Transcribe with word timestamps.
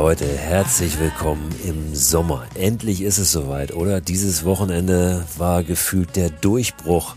Leute, 0.00 0.28
herzlich 0.28 1.00
willkommen 1.00 1.52
im 1.64 1.92
Sommer. 1.92 2.46
Endlich 2.54 3.02
ist 3.02 3.18
es 3.18 3.32
soweit, 3.32 3.74
oder? 3.74 4.00
Dieses 4.00 4.44
Wochenende 4.44 5.24
war 5.38 5.64
gefühlt 5.64 6.14
der 6.14 6.30
Durchbruch 6.30 7.16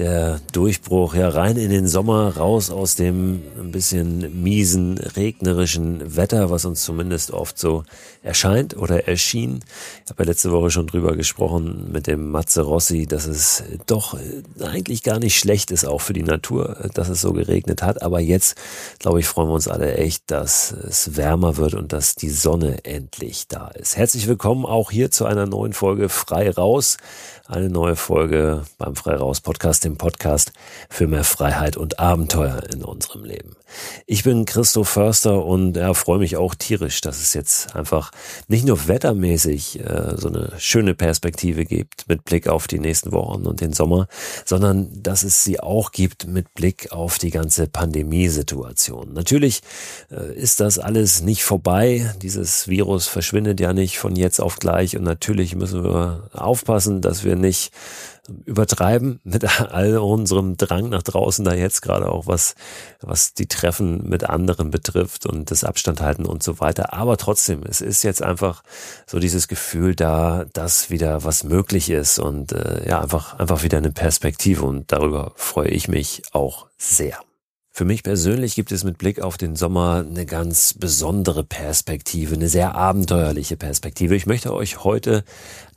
der 0.00 0.40
Durchbruch 0.52 1.14
ja 1.14 1.28
rein 1.28 1.58
in 1.58 1.68
den 1.68 1.86
Sommer, 1.86 2.34
raus 2.38 2.70
aus 2.70 2.94
dem 2.94 3.42
ein 3.60 3.70
bisschen 3.70 4.42
miesen, 4.42 4.96
regnerischen 4.96 6.16
Wetter, 6.16 6.48
was 6.48 6.64
uns 6.64 6.82
zumindest 6.82 7.32
oft 7.32 7.58
so 7.58 7.84
erscheint 8.22 8.74
oder 8.74 9.06
erschien. 9.06 9.60
Ich 10.04 10.10
habe 10.10 10.22
ja 10.22 10.30
letzte 10.30 10.52
Woche 10.52 10.70
schon 10.70 10.86
drüber 10.86 11.16
gesprochen 11.16 11.92
mit 11.92 12.06
dem 12.06 12.30
Matze 12.30 12.62
Rossi, 12.62 13.06
dass 13.06 13.26
es 13.26 13.62
doch 13.86 14.16
eigentlich 14.62 15.02
gar 15.02 15.18
nicht 15.18 15.38
schlecht 15.38 15.70
ist, 15.70 15.84
auch 15.84 16.00
für 16.00 16.14
die 16.14 16.22
Natur, 16.22 16.88
dass 16.94 17.10
es 17.10 17.20
so 17.20 17.34
geregnet 17.34 17.82
hat. 17.82 18.00
Aber 18.00 18.20
jetzt, 18.20 18.56
glaube 19.00 19.20
ich, 19.20 19.26
freuen 19.26 19.48
wir 19.48 19.54
uns 19.54 19.68
alle 19.68 19.96
echt, 19.96 20.30
dass 20.30 20.72
es 20.72 21.14
wärmer 21.18 21.58
wird 21.58 21.74
und 21.74 21.92
dass 21.92 22.14
die 22.14 22.30
Sonne 22.30 22.86
endlich 22.86 23.48
da 23.48 23.68
ist. 23.68 23.98
Herzlich 23.98 24.26
willkommen 24.26 24.64
auch 24.64 24.90
hier 24.90 25.10
zu 25.10 25.26
einer 25.26 25.44
neuen 25.44 25.74
Folge 25.74 26.08
Frei 26.08 26.50
Raus 26.50 26.96
eine 27.50 27.68
neue 27.68 27.96
Folge 27.96 28.62
beim 28.78 28.94
Freiraus 28.94 29.40
Podcast, 29.40 29.84
dem 29.90 29.98
Podcast 29.98 30.52
für 30.88 31.06
mehr 31.06 31.24
Freiheit 31.24 31.76
und 31.76 31.98
Abenteuer 31.98 32.62
in 32.72 32.84
unserem 32.84 33.24
Leben. 33.24 33.56
Ich 34.06 34.24
bin 34.24 34.46
Christoph 34.46 34.88
Förster 34.88 35.44
und 35.44 35.76
ja, 35.76 35.94
freue 35.94 36.18
mich 36.18 36.36
auch 36.36 36.54
tierisch, 36.54 37.00
dass 37.00 37.20
es 37.20 37.34
jetzt 37.34 37.74
einfach 37.74 38.10
nicht 38.48 38.66
nur 38.66 38.88
wettermäßig 38.88 39.80
äh, 39.80 40.16
so 40.16 40.28
eine 40.28 40.52
schöne 40.58 40.94
Perspektive 40.94 41.64
gibt 41.64 42.08
mit 42.08 42.24
Blick 42.24 42.48
auf 42.48 42.66
die 42.66 42.78
nächsten 42.78 43.12
Wochen 43.12 43.46
und 43.46 43.60
den 43.60 43.72
Sommer, 43.72 44.08
sondern 44.44 45.02
dass 45.02 45.22
es 45.22 45.44
sie 45.44 45.60
auch 45.60 45.92
gibt 45.92 46.26
mit 46.26 46.54
Blick 46.54 46.92
auf 46.92 47.18
die 47.18 47.30
ganze 47.30 47.66
Pandemiesituation. 47.66 49.12
Natürlich 49.12 49.60
äh, 50.10 50.34
ist 50.34 50.60
das 50.60 50.78
alles 50.78 51.22
nicht 51.22 51.44
vorbei. 51.44 52.12
Dieses 52.22 52.68
Virus 52.68 53.06
verschwindet 53.06 53.60
ja 53.60 53.72
nicht 53.72 53.98
von 53.98 54.16
jetzt 54.16 54.40
auf 54.40 54.58
gleich 54.58 54.96
und 54.96 55.04
natürlich 55.04 55.54
müssen 55.54 55.84
wir 55.84 56.28
aufpassen, 56.32 57.00
dass 57.00 57.24
wir 57.24 57.36
nicht 57.36 57.72
übertreiben 58.44 59.20
mit 59.24 59.60
all 59.60 59.98
unserem 59.98 60.56
Drang 60.56 60.88
nach 60.90 61.02
draußen 61.02 61.44
da 61.44 61.54
jetzt 61.54 61.82
gerade 61.82 62.10
auch 62.10 62.26
was, 62.26 62.54
was 63.00 63.34
die 63.34 63.46
Treffen 63.46 64.08
mit 64.08 64.24
anderen 64.24 64.70
betrifft 64.70 65.26
und 65.26 65.50
das 65.50 65.64
Abstand 65.64 66.00
halten 66.00 66.26
und 66.26 66.42
so 66.42 66.60
weiter. 66.60 66.92
Aber 66.92 67.16
trotzdem, 67.16 67.62
es 67.64 67.80
ist 67.80 68.02
jetzt 68.02 68.22
einfach 68.22 68.62
so 69.06 69.18
dieses 69.18 69.48
Gefühl 69.48 69.94
da, 69.94 70.44
dass 70.52 70.90
wieder 70.90 71.24
was 71.24 71.44
möglich 71.44 71.90
ist 71.90 72.18
und 72.18 72.52
äh, 72.52 72.88
ja, 72.88 73.00
einfach, 73.00 73.38
einfach 73.38 73.62
wieder 73.62 73.78
eine 73.78 73.92
Perspektive 73.92 74.64
und 74.64 74.92
darüber 74.92 75.32
freue 75.36 75.68
ich 75.68 75.88
mich 75.88 76.22
auch 76.32 76.66
sehr. 76.76 77.18
Für 77.80 77.86
mich 77.86 78.02
persönlich 78.02 78.56
gibt 78.56 78.72
es 78.72 78.84
mit 78.84 78.98
Blick 78.98 79.22
auf 79.22 79.38
den 79.38 79.56
Sommer 79.56 80.04
eine 80.06 80.26
ganz 80.26 80.74
besondere 80.74 81.44
Perspektive, 81.44 82.34
eine 82.34 82.50
sehr 82.50 82.74
abenteuerliche 82.74 83.56
Perspektive. 83.56 84.14
Ich 84.14 84.26
möchte 84.26 84.52
euch 84.52 84.84
heute 84.84 85.24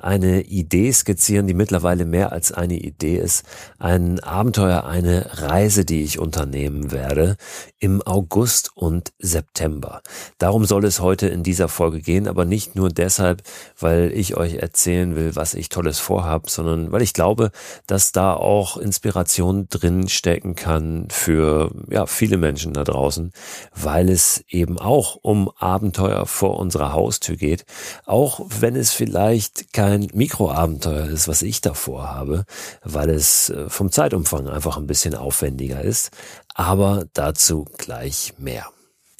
eine 0.03 0.41
Idee 0.41 0.91
skizzieren, 0.91 1.47
die 1.47 1.53
mittlerweile 1.53 2.03
mehr 2.03 2.33
als 2.33 2.51
eine 2.51 2.77
Idee 2.77 3.15
ist. 3.15 3.45
Ein 3.79 4.19
Abenteuer, 4.19 4.83
eine 4.83 5.29
Reise, 5.31 5.85
die 5.85 6.03
ich 6.03 6.19
unternehmen 6.19 6.91
werde 6.91 7.37
im 7.79 8.01
August 8.01 8.71
und 8.75 9.13
September. 9.19 10.01
Darum 10.39 10.65
soll 10.65 10.83
es 10.83 10.99
heute 10.99 11.27
in 11.27 11.41
dieser 11.41 11.69
Folge 11.69 12.01
gehen, 12.01 12.27
aber 12.27 12.43
nicht 12.43 12.75
nur 12.75 12.89
deshalb, 12.89 13.43
weil 13.79 14.11
ich 14.13 14.35
euch 14.35 14.55
erzählen 14.55 15.15
will, 15.15 15.37
was 15.37 15.53
ich 15.53 15.69
tolles 15.69 15.99
vorhab, 15.99 16.49
sondern 16.49 16.91
weil 16.91 17.01
ich 17.01 17.13
glaube, 17.13 17.51
dass 17.87 18.11
da 18.11 18.33
auch 18.33 18.75
Inspiration 18.75 19.67
drin 19.69 20.09
stecken 20.09 20.55
kann 20.55 21.07
für 21.09 21.71
ja, 21.93 22.07
viele 22.07 22.37
Menschen 22.37 22.73
da 22.73 22.83
draußen, 22.83 23.31
weil 23.73 24.09
es 24.09 24.43
eben 24.49 24.79
auch 24.79 25.15
um 25.21 25.49
Abenteuer 25.57 26.25
vor 26.25 26.59
unserer 26.59 26.91
Haustür 26.91 27.37
geht, 27.37 27.65
auch 28.05 28.41
wenn 28.59 28.75
es 28.75 28.91
vielleicht 28.91 29.71
kein 29.71 29.93
ein 29.93 30.07
Mikroabenteuer 30.13 31.05
ist, 31.05 31.27
was 31.27 31.41
ich 31.41 31.61
davor 31.61 32.09
habe, 32.09 32.45
weil 32.83 33.09
es 33.09 33.49
äh, 33.49 33.69
vom 33.69 33.91
Zeitumfang 33.91 34.47
einfach 34.47 34.77
ein 34.77 34.87
bisschen 34.87 35.15
aufwendiger 35.15 35.81
ist. 35.81 36.11
Aber 36.55 37.05
dazu 37.13 37.65
gleich 37.77 38.33
mehr. 38.37 38.72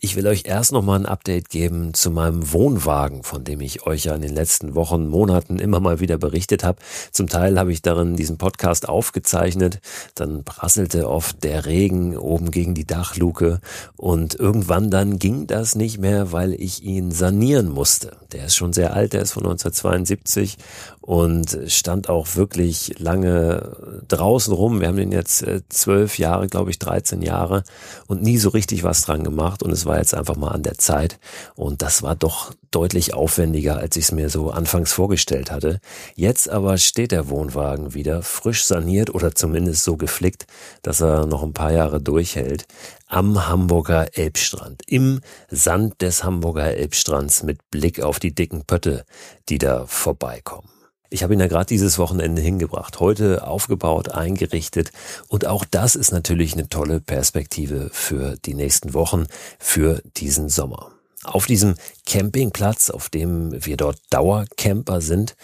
Ich 0.06 0.18
will 0.18 0.28
euch 0.28 0.44
erst 0.46 0.74
noch 0.74 0.81
mal 0.81 1.00
ein 1.00 1.06
Update 1.06 1.50
geben 1.50 1.94
zu 1.94 2.12
meinem 2.12 2.52
Wohnwagen, 2.52 3.24
von 3.24 3.46
dem 3.46 3.62
ich 3.62 3.88
euch 3.88 4.03
ja 4.03 4.14
in 4.14 4.22
den 4.22 4.36
letzten 4.36 4.75
Wochen, 4.75 5.08
Monaten 5.08 5.59
immer 5.59 5.80
mal 5.80 6.02
wieder 6.02 6.18
berichtet 6.18 6.62
habe. 6.66 6.80
Zum 7.14 7.30
Teil 7.30 7.58
habe 7.58 7.72
ich 7.72 7.81
darin 7.81 8.18
diesen 8.18 8.38
Podcast 8.38 8.90
aufgezeichnet. 8.90 9.80
Dann 10.13 10.44
prasselte 10.44 11.09
oft 11.09 11.42
der 11.46 11.66
Regen 11.66 12.18
oben 12.18 12.52
gegen 12.52 12.74
die 12.74 12.86
Dachluke 12.86 13.62
und 13.96 14.36
irgendwann 14.36 14.92
dann 14.92 15.19
ging 15.19 15.47
das 15.47 15.74
nicht 15.74 16.00
mehr, 16.00 16.34
weil 16.34 16.52
ich 16.52 16.84
ihn 16.84 17.12
sanieren 17.12 17.69
musste. 17.69 18.18
Der 18.34 18.47
ist 18.47 18.58
schon 18.58 18.74
sehr 18.74 18.94
alt, 18.94 19.13
der 19.13 19.22
ist 19.22 19.31
von 19.31 19.44
1972 19.44 20.58
und 21.00 21.59
stand 21.68 22.08
auch 22.08 22.36
wirklich 22.36 22.97
lange 22.97 24.02
draußen 24.08 24.53
rum. 24.53 24.80
Wir 24.80 24.88
haben 24.88 24.96
den 24.96 25.12
jetzt 25.12 25.44
äh, 25.44 25.62
zwölf 25.68 26.18
Jahre, 26.18 26.47
glaube 26.47 26.72
ich, 26.72 26.80
13 26.80 27.22
Jahre 27.22 27.63
und 28.08 28.22
nie 28.24 28.38
so 28.38 28.50
richtig 28.50 28.84
was 28.84 29.02
dran 29.02 29.24
gemacht. 29.24 29.63
Und 29.63 29.72
es 29.72 29.86
war 29.86 29.93
jetzt 29.98 30.14
einfach 30.14 30.36
mal 30.36 30.50
an 30.50 30.64
der 30.64 30.78
Zeit. 30.78 31.20
Und 31.56 31.81
das 31.81 32.04
war 32.04 32.16
doch 32.16 32.54
deutlich 32.72 33.14
aufwendiger, 33.14 33.78
als 33.78 33.96
ich 33.96 34.06
es 34.06 34.12
mir 34.12 34.30
so 34.30 34.52
anfangs 34.52 34.94
vorgestellt 34.94 35.52
hatte. 35.52 35.80
Jetzt 36.16 36.50
aber 36.50 36.78
steht 36.78 37.12
der 37.12 37.30
Wohnwagen 37.30 37.94
wieder 37.94 38.24
frisch 38.24 38.66
saniert 38.66 39.14
oder 39.14 39.36
zumindest 39.36 39.84
so 39.84 39.98
geflickt, 39.98 40.46
dass 40.81 41.02
er 41.02 41.26
noch 41.26 41.44
ein 41.44 41.54
paar 41.54 41.72
Jahre 41.72 42.02
durchhält 42.02 42.66
am 43.08 43.48
Hamburger 43.48 44.18
Elbstrand, 44.18 44.81
im 44.88 45.22
Sand 45.52 46.02
des 46.02 46.24
Hamburger 46.24 46.75
Elbstrands 46.75 47.44
mit 47.44 47.70
Blick 47.70 48.02
auf 48.02 48.20
die 48.20 48.34
dicken 48.34 48.66
Pötte, 48.66 49.06
die 49.50 49.60
da 49.60 49.86
vorbeikommen. 49.86 50.73
Ich 51.13 51.22
habe 51.22 51.35
ihn 51.35 51.40
ja 51.40 51.46
gerade 51.46 51.68
dieses 51.68 52.00
Wochenende 52.00 52.41
hingebracht, 52.41 53.00
heute 53.00 53.46
aufgebaut, 53.46 54.09
eingerichtet 54.09 54.91
und 55.28 55.46
auch 55.46 55.63
das 55.63 55.94
ist 55.94 56.12
natürlich 56.12 56.53
eine 56.53 56.69
tolle 56.69 57.01
Perspektive 57.01 57.91
für 57.91 58.35
die 58.46 58.56
nächsten 58.56 58.96
Wochen, 58.96 59.28
für 59.59 60.01
diesen 60.18 60.50
Sommer. 60.50 60.90
Auf 61.24 61.46
diesem 61.46 61.75
Campingplatz, 62.07 62.90
auf 62.90 63.09
dem 63.09 63.63
wir 63.63 63.78
dort 63.78 64.00
Dauercamper 64.09 65.01
sind, 65.01 65.35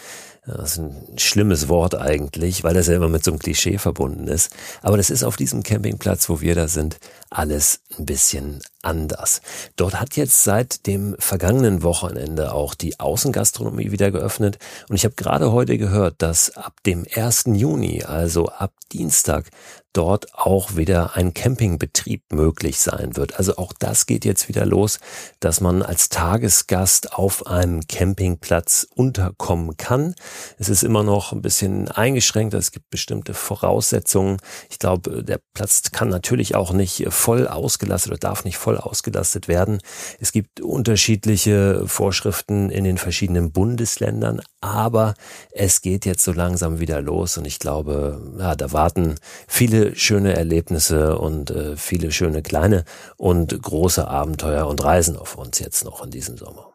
das 0.46 0.72
ist 0.72 0.78
ein 0.78 1.18
schlimmes 1.18 1.68
Wort 1.68 1.94
eigentlich, 1.94 2.64
weil 2.64 2.74
das 2.74 2.86
ja 2.86 2.96
immer 2.96 3.08
mit 3.08 3.22
so 3.22 3.30
einem 3.30 3.38
Klischee 3.38 3.78
verbunden 3.78 4.26
ist. 4.26 4.50
Aber 4.82 4.96
das 4.96 5.10
ist 5.10 5.22
auf 5.22 5.36
diesem 5.36 5.62
Campingplatz, 5.62 6.28
wo 6.28 6.40
wir 6.40 6.54
da 6.54 6.66
sind, 6.66 6.98
alles 7.28 7.80
ein 7.98 8.06
bisschen 8.06 8.60
anders. 8.82 9.42
Dort 9.76 10.00
hat 10.00 10.16
jetzt 10.16 10.42
seit 10.42 10.86
dem 10.86 11.14
vergangenen 11.18 11.82
Wochenende 11.82 12.52
auch 12.52 12.74
die 12.74 12.98
Außengastronomie 12.98 13.92
wieder 13.92 14.10
geöffnet. 14.10 14.58
Und 14.88 14.96
ich 14.96 15.04
habe 15.04 15.14
gerade 15.14 15.52
heute 15.52 15.76
gehört, 15.76 16.16
dass 16.18 16.56
ab 16.56 16.82
dem 16.86 17.06
1. 17.14 17.44
Juni, 17.46 18.02
also 18.02 18.48
ab 18.48 18.72
Dienstag, 18.92 19.50
dort 19.92 20.34
auch 20.34 20.76
wieder 20.76 21.16
ein 21.16 21.34
Campingbetrieb 21.34 22.32
möglich 22.32 22.78
sein 22.78 23.16
wird. 23.16 23.38
Also 23.38 23.56
auch 23.56 23.72
das 23.72 24.06
geht 24.06 24.24
jetzt 24.24 24.48
wieder 24.48 24.64
los, 24.64 25.00
dass 25.40 25.60
man 25.60 25.82
als 25.82 26.08
Tagesgast 26.08 27.14
auf 27.14 27.46
einem 27.46 27.80
Campingplatz 27.88 28.86
unterkommen 28.94 29.76
kann. 29.76 30.14
Es 30.58 30.68
ist 30.68 30.84
immer 30.84 31.02
noch 31.02 31.32
ein 31.32 31.42
bisschen 31.42 31.88
eingeschränkt, 31.88 32.54
es 32.54 32.70
gibt 32.70 32.90
bestimmte 32.90 33.34
Voraussetzungen. 33.34 34.36
Ich 34.70 34.78
glaube, 34.78 35.24
der 35.24 35.40
Platz 35.54 35.90
kann 35.90 36.08
natürlich 36.08 36.54
auch 36.54 36.72
nicht 36.72 37.06
voll 37.08 37.48
ausgelastet 37.48 38.12
oder 38.12 38.18
darf 38.18 38.44
nicht 38.44 38.58
voll 38.58 38.78
ausgelastet 38.78 39.48
werden. 39.48 39.80
Es 40.20 40.30
gibt 40.32 40.60
unterschiedliche 40.60 41.82
Vorschriften 41.86 42.70
in 42.70 42.84
den 42.84 42.98
verschiedenen 42.98 43.50
Bundesländern, 43.50 44.40
aber 44.60 45.14
es 45.50 45.80
geht 45.80 46.06
jetzt 46.06 46.22
so 46.22 46.32
langsam 46.32 46.78
wieder 46.80 47.00
los 47.00 47.36
und 47.38 47.46
ich 47.46 47.58
glaube, 47.58 48.20
ja, 48.38 48.54
da 48.54 48.72
warten 48.72 49.16
viele 49.48 49.79
schöne 49.94 50.34
Erlebnisse 50.34 51.18
und 51.18 51.50
äh, 51.50 51.76
viele 51.76 52.12
schöne 52.12 52.42
kleine 52.42 52.84
und 53.16 53.60
große 53.60 54.06
Abenteuer 54.06 54.66
und 54.66 54.82
Reisen 54.82 55.16
auf 55.16 55.36
uns 55.36 55.58
jetzt 55.58 55.84
noch 55.84 56.04
in 56.04 56.10
diesem 56.10 56.36
Sommer. 56.36 56.70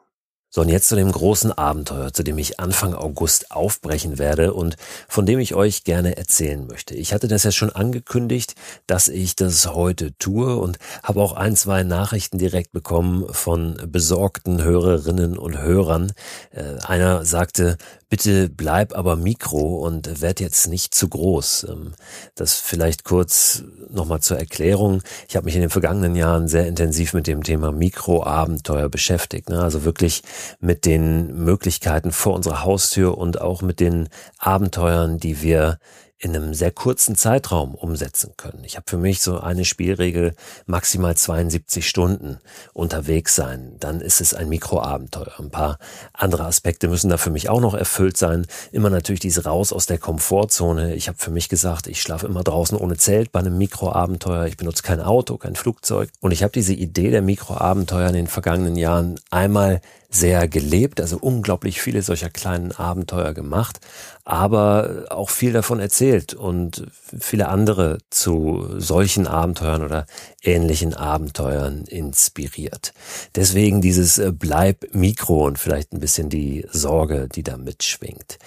So, 0.55 0.61
und 0.61 0.69
jetzt 0.69 0.87
zu 0.87 0.95
dem 0.95 1.11
großen 1.11 1.51
Abenteuer, 1.51 2.13
zu 2.13 2.23
dem 2.23 2.37
ich 2.37 2.61
Anfang 2.61 2.93
August 2.93 3.51
aufbrechen 3.51 4.17
werde 4.17 4.53
und 4.53 4.77
von 5.09 5.25
dem 5.25 5.37
ich 5.39 5.53
euch 5.53 5.83
gerne 5.83 6.15
erzählen 6.15 6.65
möchte. 6.65 6.95
Ich 6.95 7.11
hatte 7.11 7.27
das 7.27 7.43
ja 7.43 7.51
schon 7.51 7.71
angekündigt, 7.71 8.55
dass 8.87 9.09
ich 9.09 9.35
das 9.35 9.67
heute 9.67 10.17
tue 10.17 10.55
und 10.55 10.79
habe 11.03 11.21
auch 11.21 11.33
ein, 11.33 11.57
zwei 11.57 11.83
Nachrichten 11.83 12.37
direkt 12.37 12.71
bekommen 12.71 13.25
von 13.33 13.75
besorgten 13.85 14.63
Hörerinnen 14.63 15.37
und 15.37 15.61
Hörern. 15.61 16.13
Äh, 16.51 16.79
einer 16.85 17.25
sagte, 17.25 17.75
bitte 18.15 18.47
bleib 18.47 18.95
aber 18.95 19.17
Mikro 19.17 19.85
und 19.85 20.21
werd 20.21 20.39
jetzt 20.39 20.69
nicht 20.69 20.95
zu 20.95 21.09
groß. 21.09 21.67
Ähm, 21.69 21.95
das 22.35 22.53
vielleicht 22.53 23.03
kurz 23.03 23.63
nochmal 23.89 24.21
zur 24.21 24.39
Erklärung. 24.39 25.01
Ich 25.27 25.35
habe 25.35 25.43
mich 25.43 25.55
in 25.55 25.59
den 25.59 25.69
vergangenen 25.69 26.15
Jahren 26.15 26.47
sehr 26.47 26.65
intensiv 26.65 27.13
mit 27.13 27.27
dem 27.27 27.43
Thema 27.43 27.73
Mikroabenteuer 27.73 28.87
beschäftigt. 28.87 29.49
Ne? 29.49 29.61
Also 29.61 29.83
wirklich 29.83 30.23
mit 30.61 30.85
den 30.85 31.43
Möglichkeiten 31.43 32.13
vor 32.13 32.35
unserer 32.35 32.63
Haustür 32.63 33.17
und 33.17 33.41
auch 33.41 33.61
mit 33.61 33.81
den 33.81 34.07
Abenteuern, 34.37 35.17
die 35.17 35.41
wir 35.41 35.77
in 36.25 36.35
einem 36.35 36.55
sehr 36.55 36.71
kurzen 36.71 37.15
Zeitraum 37.15 37.75
umsetzen 37.75 38.33
können. 38.35 38.63
Ich 38.63 38.77
habe 38.77 38.89
für 38.89 38.97
mich 38.97 39.21
so 39.21 39.39
eine 39.39 39.63
Spielregel, 39.63 40.33
maximal 40.65 41.15
72 41.15 41.87
Stunden 41.87 42.39
unterwegs 42.73 43.35
sein. 43.35 43.75
Dann 43.79 44.01
ist 44.01 44.21
es 44.21 44.33
ein 44.33 44.49
Mikroabenteuer. 44.49 45.33
Ein 45.37 45.51
paar 45.51 45.77
andere 46.13 46.45
Aspekte 46.45 46.87
müssen 46.87 47.11
da 47.11 47.17
für 47.17 47.29
mich 47.29 47.47
auch 47.49 47.61
noch 47.61 47.75
erfüllt 47.75 48.17
sein. 48.17 48.47
Immer 48.71 48.89
natürlich 48.89 49.19
diese 49.19 49.43
raus 49.43 49.71
aus 49.71 49.85
der 49.85 49.99
Komfortzone. 49.99 50.95
Ich 50.95 51.07
habe 51.09 51.19
für 51.19 51.29
mich 51.29 51.47
gesagt, 51.47 51.85
ich 51.85 52.01
schlafe 52.01 52.25
immer 52.25 52.43
draußen 52.43 52.75
ohne 52.75 52.97
Zelt 52.97 53.31
bei 53.31 53.41
einem 53.41 53.59
Mikroabenteuer. 53.59 54.47
Ich 54.47 54.57
benutze 54.57 54.81
kein 54.81 55.01
Auto, 55.01 55.37
kein 55.37 55.55
Flugzeug. 55.55 56.09
Und 56.21 56.31
ich 56.31 56.41
habe 56.41 56.53
diese 56.53 56.73
Idee 56.73 57.11
der 57.11 57.21
Mikroabenteuer 57.21 58.07
in 58.07 58.15
den 58.15 58.27
vergangenen 58.27 58.77
Jahren 58.77 59.19
einmal 59.29 59.79
sehr 60.15 60.47
gelebt, 60.47 61.01
also 61.01 61.17
unglaublich 61.19 61.81
viele 61.81 62.01
solcher 62.01 62.29
kleinen 62.29 62.71
Abenteuer 62.71 63.33
gemacht, 63.33 63.79
aber 64.23 65.05
auch 65.09 65.29
viel 65.29 65.53
davon 65.53 65.79
erzählt 65.79 66.33
und 66.33 66.87
viele 67.19 67.47
andere 67.49 67.99
zu 68.09 68.65
solchen 68.77 69.27
Abenteuern 69.27 69.83
oder 69.83 70.05
ähnlichen 70.41 70.93
Abenteuern 70.93 71.83
inspiriert. 71.83 72.93
Deswegen 73.35 73.81
dieses 73.81 74.17
äh, 74.17 74.31
Bleib 74.31 74.87
Mikro 74.93 75.45
und 75.45 75.59
vielleicht 75.59 75.93
ein 75.93 75.99
bisschen 75.99 76.29
die 76.29 76.65
Sorge, 76.71 77.27
die 77.33 77.43
da 77.43 77.57
mitschwingt. 77.57 78.39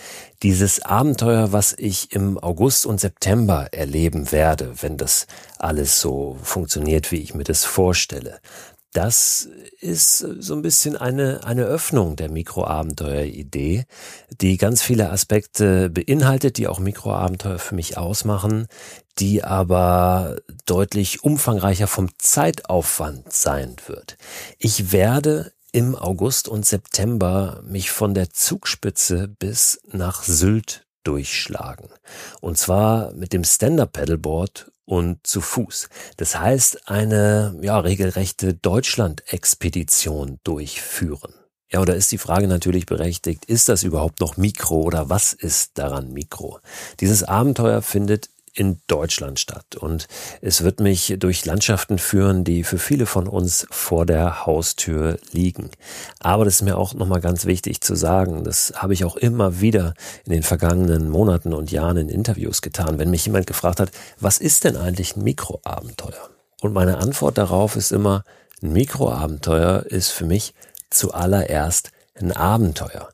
Dieses 0.42 0.82
Abenteuer, 0.82 1.52
was 1.52 1.74
ich 1.76 2.12
im 2.12 2.38
August 2.38 2.86
und 2.86 3.00
September 3.00 3.68
erleben 3.72 4.32
werde, 4.32 4.72
wenn 4.80 4.96
das 4.96 5.26
alles 5.58 6.00
so 6.00 6.38
funktioniert, 6.42 7.12
wie 7.12 7.16
ich 7.16 7.34
mir 7.34 7.44
das 7.44 7.64
vorstelle, 7.64 8.40
das 8.93 9.49
ist 9.81 10.19
so 10.19 10.55
ein 10.55 10.62
bisschen 10.62 10.96
eine, 10.96 11.44
eine 11.44 11.64
Öffnung 11.64 12.17
der 12.17 12.31
Mikroabenteuer-Idee, 12.31 13.85
die 14.40 14.56
ganz 14.56 14.82
viele 14.82 15.11
Aspekte 15.11 15.90
beinhaltet, 15.90 16.56
die 16.56 16.69
auch 16.69 16.79
Mikroabenteuer 16.79 17.58
für 17.58 17.75
mich 17.75 17.99
ausmachen, 17.99 18.67
die 19.19 19.44
aber 19.44 20.38
deutlich 20.67 21.23
umfangreicher 21.23 21.87
vom 21.87 22.08
Zeitaufwand 22.19 23.32
sein 23.32 23.76
wird. 23.87 24.17
Ich 24.58 24.90
werde 24.90 25.52
im 25.73 25.94
August 25.94 26.49
und 26.49 26.64
September 26.64 27.61
mich 27.64 27.90
von 27.90 28.14
der 28.14 28.31
Zugspitze 28.31 29.29
bis 29.29 29.81
nach 29.93 30.23
Sylt 30.23 30.87
durchschlagen. 31.05 31.88
Und 32.40 32.58
zwar 32.58 33.12
mit 33.12 33.32
dem 33.32 33.44
Stand-Up-Paddleboard 33.44 34.70
und 34.88 35.26
zu 35.26 35.43
Fuß. 35.43 35.90
Das 36.17 36.38
heißt, 36.38 36.88
eine 36.88 37.55
ja, 37.61 37.79
regelrechte 37.79 38.55
Deutschland-Expedition 38.55 40.40
durchführen. 40.44 41.35
Ja, 41.70 41.81
oder 41.81 41.94
ist 41.94 42.11
die 42.11 42.17
Frage 42.17 42.49
natürlich 42.49 42.87
berechtigt, 42.87 43.44
ist 43.44 43.69
das 43.69 43.82
überhaupt 43.82 44.20
noch 44.20 44.38
Mikro 44.38 44.81
oder 44.81 45.11
was 45.11 45.35
ist 45.35 45.76
daran 45.76 46.14
Mikro? 46.14 46.61
Dieses 47.00 47.23
Abenteuer 47.23 47.82
findet 47.82 48.31
in 48.58 48.81
Deutschland 48.88 49.38
statt. 49.38 49.76
Und 49.76 50.08
es 50.40 50.64
wird 50.64 50.81
mich 50.81 51.14
durch 51.19 51.44
Landschaften 51.44 51.99
führen, 51.99 52.43
die 52.43 52.64
für 52.64 52.78
viele 52.78 53.06
von 53.06 53.28
uns 53.28 53.66
vor 53.70 54.05
der 54.05 54.46
Haustür 54.46 55.19
liegen. 55.32 55.70
Aber 56.19 56.44
das 56.44 56.56
ist 56.56 56.62
mir 56.62 56.76
auch 56.76 56.93
nochmal 56.94 57.20
ganz 57.20 57.46
wichtig 57.46 57.81
zu 57.81 57.94
sagen. 57.94 58.43
Das 58.43 58.72
habe 58.76 58.94
ich 58.94 59.05
auch 59.05 59.16
immer 59.16 59.60
wieder 59.60 59.94
in 60.25 60.32
den 60.32 60.43
vergangenen 60.43 61.08
Monaten 61.08 61.55
und 61.55 61.70
Jahren 61.70 61.96
in 61.96 62.08
Interviews 62.08 62.60
getan, 62.60 62.99
wenn 62.99 63.10
mich 63.10 63.26
jemand 63.26 63.46
gefragt 63.46 63.78
hat, 63.78 63.93
was 64.19 64.38
ist 64.38 64.64
denn 64.64 64.76
eigentlich 64.76 65.16
ein 65.16 65.22
Mikroabenteuer? 65.22 66.31
Und 66.61 66.72
meine 66.72 66.99
Antwort 66.99 67.38
darauf 67.38 67.76
ist 67.76 67.93
immer, 67.93 68.25
ein 68.61 68.72
Mikroabenteuer 68.72 69.84
ist 69.87 70.11
für 70.11 70.26
mich 70.26 70.52
zuallererst 70.90 71.93
ein 72.16 72.32
Abenteuer 72.32 73.08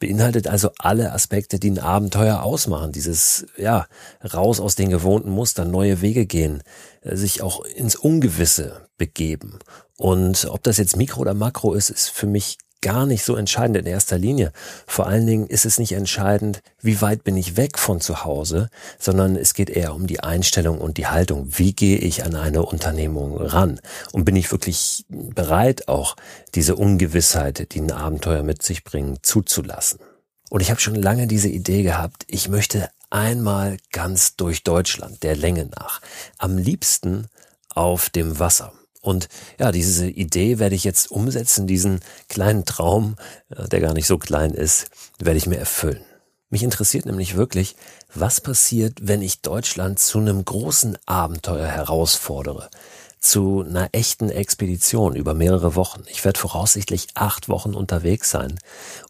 beinhaltet 0.00 0.48
also 0.48 0.70
alle 0.78 1.12
Aspekte, 1.12 1.60
die 1.60 1.70
ein 1.70 1.78
Abenteuer 1.78 2.42
ausmachen. 2.42 2.90
Dieses, 2.90 3.46
ja, 3.56 3.86
raus 4.34 4.58
aus 4.58 4.74
den 4.74 4.90
gewohnten 4.90 5.30
Mustern, 5.30 5.70
neue 5.70 6.00
Wege 6.00 6.26
gehen, 6.26 6.62
äh, 7.02 7.14
sich 7.14 7.42
auch 7.42 7.64
ins 7.64 7.94
Ungewisse 7.94 8.88
begeben. 8.98 9.60
Und 9.96 10.46
ob 10.50 10.64
das 10.64 10.78
jetzt 10.78 10.96
Mikro 10.96 11.20
oder 11.20 11.34
Makro 11.34 11.74
ist, 11.74 11.90
ist 11.90 12.08
für 12.08 12.26
mich 12.26 12.58
gar 12.82 13.06
nicht 13.06 13.24
so 13.24 13.36
entscheidend 13.36 13.76
in 13.76 13.86
erster 13.86 14.18
Linie. 14.18 14.52
Vor 14.86 15.06
allen 15.06 15.26
Dingen 15.26 15.46
ist 15.46 15.64
es 15.64 15.78
nicht 15.78 15.92
entscheidend, 15.92 16.62
wie 16.80 17.00
weit 17.00 17.24
bin 17.24 17.36
ich 17.36 17.56
weg 17.56 17.78
von 17.78 18.00
zu 18.00 18.24
Hause, 18.24 18.70
sondern 18.98 19.36
es 19.36 19.54
geht 19.54 19.70
eher 19.70 19.94
um 19.94 20.06
die 20.06 20.20
Einstellung 20.20 20.80
und 20.80 20.96
die 20.96 21.06
Haltung. 21.06 21.46
Wie 21.50 21.72
gehe 21.72 21.98
ich 21.98 22.24
an 22.24 22.34
eine 22.34 22.64
Unternehmung 22.64 23.36
ran? 23.36 23.80
Und 24.12 24.24
bin 24.24 24.36
ich 24.36 24.50
wirklich 24.50 25.04
bereit, 25.08 25.88
auch 25.88 26.16
diese 26.54 26.76
Ungewissheit, 26.76 27.72
die 27.72 27.80
ein 27.80 27.92
Abenteuer 27.92 28.42
mit 28.42 28.62
sich 28.62 28.84
bringt, 28.84 29.24
zuzulassen? 29.24 30.00
Und 30.48 30.60
ich 30.60 30.70
habe 30.70 30.80
schon 30.80 30.96
lange 30.96 31.26
diese 31.26 31.48
Idee 31.48 31.82
gehabt, 31.82 32.24
ich 32.26 32.48
möchte 32.48 32.88
einmal 33.10 33.76
ganz 33.92 34.36
durch 34.36 34.64
Deutschland, 34.64 35.22
der 35.22 35.36
Länge 35.36 35.66
nach, 35.66 36.00
am 36.38 36.58
liebsten 36.58 37.28
auf 37.74 38.10
dem 38.10 38.38
Wasser. 38.38 38.72
Und 39.00 39.28
ja, 39.58 39.72
diese 39.72 40.08
Idee 40.08 40.58
werde 40.58 40.74
ich 40.74 40.84
jetzt 40.84 41.10
umsetzen, 41.10 41.66
diesen 41.66 42.00
kleinen 42.28 42.64
Traum, 42.64 43.16
äh, 43.48 43.68
der 43.68 43.80
gar 43.80 43.94
nicht 43.94 44.06
so 44.06 44.18
klein 44.18 44.52
ist, 44.52 44.88
werde 45.18 45.38
ich 45.38 45.46
mir 45.46 45.58
erfüllen. 45.58 46.04
Mich 46.50 46.62
interessiert 46.62 47.06
nämlich 47.06 47.36
wirklich, 47.36 47.76
was 48.12 48.40
passiert, 48.40 48.98
wenn 49.02 49.22
ich 49.22 49.40
Deutschland 49.40 50.00
zu 50.00 50.18
einem 50.18 50.44
großen 50.44 50.98
Abenteuer 51.06 51.68
herausfordere 51.68 52.68
zu 53.20 53.62
einer 53.66 53.90
echten 53.92 54.30
Expedition 54.30 55.14
über 55.14 55.34
mehrere 55.34 55.76
Wochen. 55.76 56.02
Ich 56.08 56.24
werde 56.24 56.40
voraussichtlich 56.40 57.08
acht 57.14 57.48
Wochen 57.50 57.74
unterwegs 57.74 58.30
sein. 58.30 58.58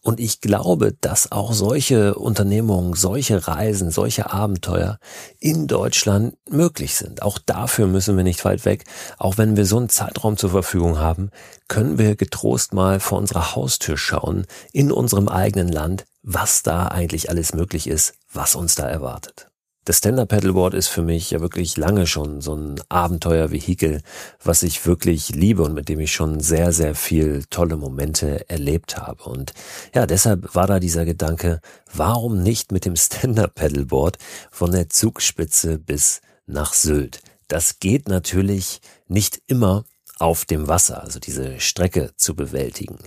Und 0.02 0.18
ich 0.18 0.40
glaube, 0.40 0.92
dass 1.00 1.30
auch 1.30 1.52
solche 1.52 2.16
Unternehmungen, 2.16 2.94
solche 2.94 3.46
Reisen, 3.46 3.92
solche 3.92 4.32
Abenteuer 4.32 4.98
in 5.38 5.68
Deutschland 5.68 6.36
möglich 6.48 6.96
sind. 6.96 7.22
Auch 7.22 7.38
dafür 7.38 7.86
müssen 7.86 8.16
wir 8.16 8.24
nicht 8.24 8.44
weit 8.44 8.64
weg. 8.64 8.84
Auch 9.16 9.38
wenn 9.38 9.56
wir 9.56 9.64
so 9.64 9.78
einen 9.78 9.88
Zeitraum 9.88 10.36
zur 10.36 10.50
Verfügung 10.50 10.98
haben, 10.98 11.30
können 11.68 11.98
wir 11.98 12.16
getrost 12.16 12.74
mal 12.74 12.98
vor 12.98 13.18
unserer 13.18 13.54
Haustür 13.54 13.96
schauen, 13.96 14.46
in 14.72 14.90
unserem 14.90 15.28
eigenen 15.28 15.68
Land, 15.68 16.04
was 16.22 16.62
da 16.62 16.88
eigentlich 16.88 17.30
alles 17.30 17.54
möglich 17.54 17.86
ist, 17.86 18.14
was 18.32 18.56
uns 18.56 18.74
da 18.74 18.88
erwartet. 18.88 19.49
Das 19.86 19.98
Stand-Up-Paddleboard 19.98 20.74
ist 20.74 20.88
für 20.88 21.02
mich 21.02 21.30
ja 21.30 21.40
wirklich 21.40 21.78
lange 21.78 22.06
schon 22.06 22.42
so 22.42 22.54
ein 22.54 22.80
Abenteuervehikel, 22.90 24.02
was 24.44 24.62
ich 24.62 24.84
wirklich 24.84 25.30
liebe 25.30 25.62
und 25.62 25.72
mit 25.72 25.88
dem 25.88 26.00
ich 26.00 26.12
schon 26.12 26.40
sehr, 26.40 26.72
sehr 26.72 26.94
viel 26.94 27.44
tolle 27.48 27.78
Momente 27.78 28.48
erlebt 28.50 28.98
habe. 28.98 29.24
Und 29.24 29.54
ja, 29.94 30.04
deshalb 30.04 30.54
war 30.54 30.66
da 30.66 30.80
dieser 30.80 31.06
Gedanke, 31.06 31.60
warum 31.94 32.42
nicht 32.42 32.72
mit 32.72 32.84
dem 32.84 32.94
Stand-Up-Paddleboard 32.94 34.18
von 34.50 34.70
der 34.70 34.90
Zugspitze 34.90 35.78
bis 35.78 36.20
nach 36.46 36.74
Sylt? 36.74 37.22
Das 37.48 37.78
geht 37.80 38.06
natürlich 38.06 38.82
nicht 39.08 39.40
immer 39.46 39.84
auf 40.20 40.44
dem 40.44 40.68
Wasser, 40.68 41.02
also 41.02 41.18
diese 41.18 41.60
Strecke 41.60 42.10
zu 42.16 42.34
bewältigen. 42.34 42.98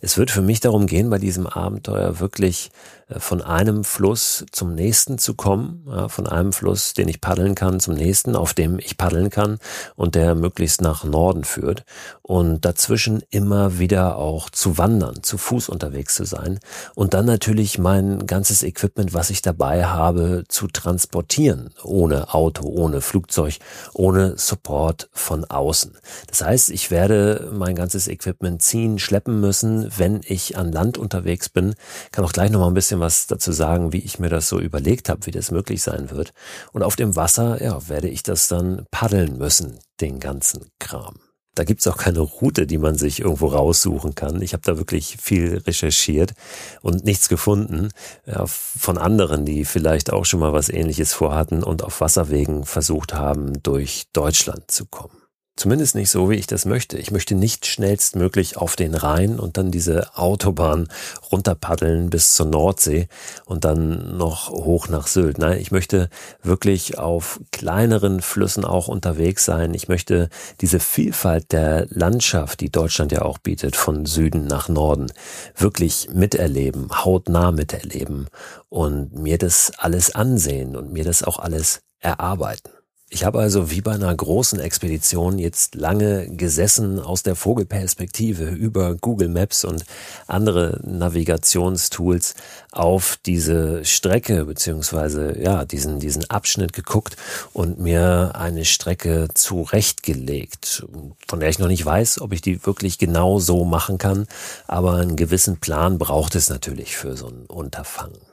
Es 0.00 0.16
wird 0.16 0.30
für 0.30 0.42
mich 0.42 0.60
darum 0.60 0.86
gehen, 0.86 1.10
bei 1.10 1.18
diesem 1.18 1.46
Abenteuer 1.46 2.20
wirklich 2.20 2.70
äh, 3.08 3.18
von 3.18 3.42
einem 3.42 3.82
Fluss 3.82 4.46
zum 4.52 4.74
nächsten 4.74 5.18
zu 5.18 5.34
kommen, 5.34 5.86
von 6.08 6.26
einem 6.26 6.52
Fluss, 6.52 6.94
den 6.94 7.08
ich 7.08 7.20
paddeln 7.20 7.54
kann, 7.54 7.80
zum 7.80 7.94
nächsten, 7.94 8.36
auf 8.36 8.54
dem 8.54 8.78
ich 8.78 8.96
paddeln 8.96 9.30
kann 9.30 9.58
und 9.96 10.14
der 10.14 10.34
möglichst 10.34 10.80
nach 10.80 11.02
Norden 11.04 11.44
führt 11.44 11.84
und 12.22 12.64
dazwischen 12.64 13.22
immer 13.30 13.78
wieder 13.78 14.16
auch 14.16 14.50
zu 14.50 14.78
wandern, 14.78 15.22
zu 15.22 15.38
Fuß 15.38 15.68
unterwegs 15.68 16.14
zu 16.14 16.24
sein 16.24 16.60
und 16.94 17.14
dann 17.14 17.26
natürlich 17.26 17.78
mein 17.78 18.26
ganzes 18.26 18.62
Equipment, 18.62 19.12
was 19.12 19.30
ich 19.30 19.42
dabei 19.42 19.86
habe, 19.86 20.44
zu 20.48 20.68
transportieren, 20.68 21.70
ohne 21.82 22.32
Auto, 22.32 22.68
ohne 22.68 23.00
Flugzeug, 23.00 23.58
ohne 23.92 24.38
Support 24.38 25.08
von 25.12 25.44
außen. 25.44 25.98
Das 26.28 26.42
heißt, 26.42 26.59
ich 26.68 26.90
werde 26.90 27.50
mein 27.52 27.74
ganzes 27.74 28.08
Equipment 28.08 28.62
ziehen, 28.62 28.98
schleppen 28.98 29.40
müssen, 29.40 29.90
wenn 29.96 30.20
ich 30.24 30.56
an 30.56 30.70
Land 30.72 30.98
unterwegs 30.98 31.48
bin, 31.48 31.74
kann 32.12 32.24
auch 32.24 32.32
gleich 32.32 32.50
noch 32.50 32.60
mal 32.60 32.68
ein 32.68 32.74
bisschen 32.74 33.00
was 33.00 33.26
dazu 33.26 33.52
sagen, 33.52 33.92
wie 33.92 33.98
ich 33.98 34.18
mir 34.18 34.28
das 34.28 34.48
so 34.48 34.60
überlegt 34.60 35.08
habe, 35.08 35.26
wie 35.26 35.30
das 35.30 35.50
möglich 35.50 35.82
sein 35.82 36.10
wird. 36.10 36.32
Und 36.72 36.82
auf 36.82 36.96
dem 36.96 37.16
Wasser, 37.16 37.62
ja, 37.62 37.88
werde 37.88 38.08
ich 38.08 38.22
das 38.22 38.48
dann 38.48 38.84
paddeln 38.90 39.38
müssen, 39.38 39.78
den 40.00 40.20
ganzen 40.20 40.66
Kram. 40.78 41.14
Da 41.54 41.64
gibt's 41.64 41.86
auch 41.88 41.96
keine 41.96 42.20
Route, 42.20 42.66
die 42.66 42.78
man 42.78 42.94
sich 42.94 43.20
irgendwo 43.20 43.48
raussuchen 43.48 44.14
kann. 44.14 44.40
Ich 44.40 44.52
habe 44.52 44.62
da 44.64 44.78
wirklich 44.78 45.16
viel 45.20 45.58
recherchiert 45.58 46.32
und 46.80 47.04
nichts 47.04 47.28
gefunden 47.28 47.88
ja, 48.24 48.46
von 48.46 48.98
anderen, 48.98 49.44
die 49.44 49.64
vielleicht 49.64 50.12
auch 50.12 50.24
schon 50.24 50.40
mal 50.40 50.52
was 50.52 50.68
Ähnliches 50.68 51.12
vorhatten 51.12 51.64
und 51.64 51.82
auf 51.82 52.00
Wasserwegen 52.00 52.64
versucht 52.64 53.14
haben, 53.14 53.62
durch 53.62 54.04
Deutschland 54.12 54.70
zu 54.70 54.86
kommen. 54.86 55.20
Zumindest 55.56 55.94
nicht 55.94 56.10
so, 56.10 56.30
wie 56.30 56.36
ich 56.36 56.46
das 56.46 56.64
möchte. 56.64 56.96
Ich 56.96 57.10
möchte 57.10 57.34
nicht 57.34 57.66
schnellstmöglich 57.66 58.56
auf 58.56 58.76
den 58.76 58.94
Rhein 58.94 59.38
und 59.38 59.58
dann 59.58 59.70
diese 59.70 60.16
Autobahn 60.16 60.88
runterpaddeln 61.30 62.08
bis 62.08 62.32
zur 62.32 62.46
Nordsee 62.46 63.08
und 63.44 63.66
dann 63.66 64.16
noch 64.16 64.48
hoch 64.48 64.88
nach 64.88 65.06
Sylt. 65.06 65.36
Nein, 65.36 65.58
ich 65.60 65.70
möchte 65.70 66.08
wirklich 66.42 66.98
auf 66.98 67.40
kleineren 67.52 68.22
Flüssen 68.22 68.64
auch 68.64 68.88
unterwegs 68.88 69.44
sein. 69.44 69.74
Ich 69.74 69.86
möchte 69.86 70.30
diese 70.62 70.80
Vielfalt 70.80 71.52
der 71.52 71.86
Landschaft, 71.90 72.60
die 72.60 72.70
Deutschland 72.70 73.12
ja 73.12 73.22
auch 73.22 73.36
bietet, 73.36 73.76
von 73.76 74.06
Süden 74.06 74.46
nach 74.46 74.70
Norden, 74.70 75.12
wirklich 75.54 76.08
miterleben, 76.10 76.88
hautnah 77.04 77.52
miterleben 77.52 78.28
und 78.70 79.12
mir 79.12 79.36
das 79.36 79.72
alles 79.76 80.14
ansehen 80.14 80.74
und 80.74 80.90
mir 80.90 81.04
das 81.04 81.22
auch 81.22 81.38
alles 81.38 81.82
erarbeiten. 81.98 82.79
Ich 83.12 83.24
habe 83.24 83.40
also 83.40 83.72
wie 83.72 83.80
bei 83.80 83.90
einer 83.90 84.14
großen 84.14 84.60
Expedition 84.60 85.40
jetzt 85.40 85.74
lange 85.74 86.28
gesessen 86.28 87.00
aus 87.00 87.24
der 87.24 87.34
Vogelperspektive 87.34 88.44
über 88.44 88.94
Google 88.94 89.28
Maps 89.28 89.64
und 89.64 89.84
andere 90.28 90.78
Navigationstools 90.84 92.36
auf 92.70 93.18
diese 93.26 93.84
Strecke 93.84 94.44
beziehungsweise 94.44 95.36
ja 95.42 95.64
diesen 95.64 95.98
diesen 95.98 96.30
Abschnitt 96.30 96.72
geguckt 96.72 97.16
und 97.52 97.80
mir 97.80 98.36
eine 98.36 98.64
Strecke 98.64 99.26
zurechtgelegt, 99.34 100.86
von 101.26 101.40
der 101.40 101.48
ich 101.48 101.58
noch 101.58 101.66
nicht 101.66 101.84
weiß, 101.84 102.20
ob 102.20 102.32
ich 102.32 102.42
die 102.42 102.64
wirklich 102.64 102.98
genau 102.98 103.40
so 103.40 103.64
machen 103.64 103.98
kann, 103.98 104.28
aber 104.68 104.94
einen 104.94 105.16
gewissen 105.16 105.56
Plan 105.56 105.98
braucht 105.98 106.36
es 106.36 106.48
natürlich 106.48 106.96
für 106.96 107.16
so 107.16 107.26
ein 107.26 107.46
Unterfangen. 107.46 108.29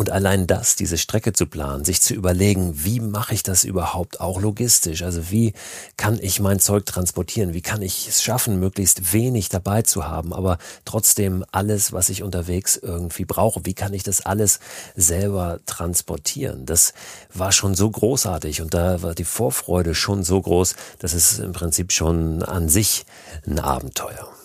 Und 0.00 0.08
allein 0.08 0.46
das, 0.46 0.76
diese 0.76 0.96
Strecke 0.96 1.34
zu 1.34 1.44
planen, 1.44 1.84
sich 1.84 2.00
zu 2.00 2.14
überlegen, 2.14 2.72
wie 2.86 3.00
mache 3.00 3.34
ich 3.34 3.42
das 3.42 3.64
überhaupt 3.64 4.18
auch 4.18 4.40
logistisch? 4.40 5.02
Also 5.02 5.30
wie 5.30 5.52
kann 5.98 6.18
ich 6.22 6.40
mein 6.40 6.58
Zeug 6.58 6.86
transportieren? 6.86 7.52
Wie 7.52 7.60
kann 7.60 7.82
ich 7.82 8.08
es 8.08 8.22
schaffen, 8.22 8.58
möglichst 8.58 9.12
wenig 9.12 9.50
dabei 9.50 9.82
zu 9.82 10.08
haben, 10.08 10.32
aber 10.32 10.56
trotzdem 10.86 11.44
alles, 11.52 11.92
was 11.92 12.08
ich 12.08 12.22
unterwegs 12.22 12.78
irgendwie 12.78 13.26
brauche? 13.26 13.66
Wie 13.66 13.74
kann 13.74 13.92
ich 13.92 14.02
das 14.02 14.24
alles 14.24 14.60
selber 14.96 15.60
transportieren? 15.66 16.64
Das 16.64 16.94
war 17.34 17.52
schon 17.52 17.74
so 17.74 17.90
großartig 17.90 18.62
und 18.62 18.72
da 18.72 19.02
war 19.02 19.14
die 19.14 19.24
Vorfreude 19.24 19.94
schon 19.94 20.24
so 20.24 20.40
groß, 20.40 20.76
dass 20.98 21.12
es 21.12 21.40
im 21.40 21.52
Prinzip 21.52 21.92
schon 21.92 22.42
an 22.42 22.70
sich 22.70 23.04
ein 23.46 23.58
Abenteuer. 23.58 24.39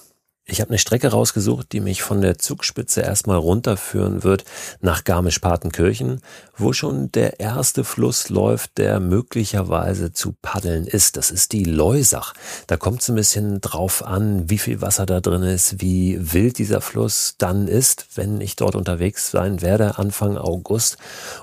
Ich 0.48 0.62
habe 0.62 0.70
eine 0.70 0.78
Strecke 0.78 1.08
rausgesucht, 1.08 1.72
die 1.72 1.80
mich 1.80 2.04
von 2.04 2.22
der 2.22 2.38
Zugspitze 2.38 3.02
erstmal 3.02 3.38
runterführen 3.38 4.24
wird 4.24 4.46
nach 4.80 5.04
Garmisch-Partenkirchen, 5.04 6.22
wo 6.56 6.72
schon 6.72 7.12
der 7.12 7.40
erste 7.40 7.84
Fluss 7.84 8.30
läuft, 8.30 8.78
der 8.78 9.00
möglicherweise 9.00 10.14
zu 10.14 10.36
paddeln 10.44 10.86
ist. 10.86 11.18
Das 11.18 11.32
ist 11.32 11.52
die 11.52 11.64
Leusach. 11.64 12.36
Da 12.68 12.78
kommt 12.78 13.02
es 13.02 13.10
ein 13.10 13.16
bisschen 13.16 13.60
drauf 13.60 14.06
an, 14.06 14.48
wie 14.48 14.60
viel 14.60 14.82
Wasser 14.82 15.08
da 15.08 15.20
drin 15.20 15.42
ist, 15.42 15.82
wie 15.82 16.20
wild 16.22 16.60
dieser 16.60 16.82
Fluss 16.82 17.34
dann 17.40 17.68
ist, 17.68 18.06
wenn 18.14 18.40
ich 18.40 18.56
dort 18.56 18.76
unterwegs 18.76 19.32
sein 19.32 19.64
werde, 19.64 19.98
Anfang 19.98 20.38
August. 20.38 20.98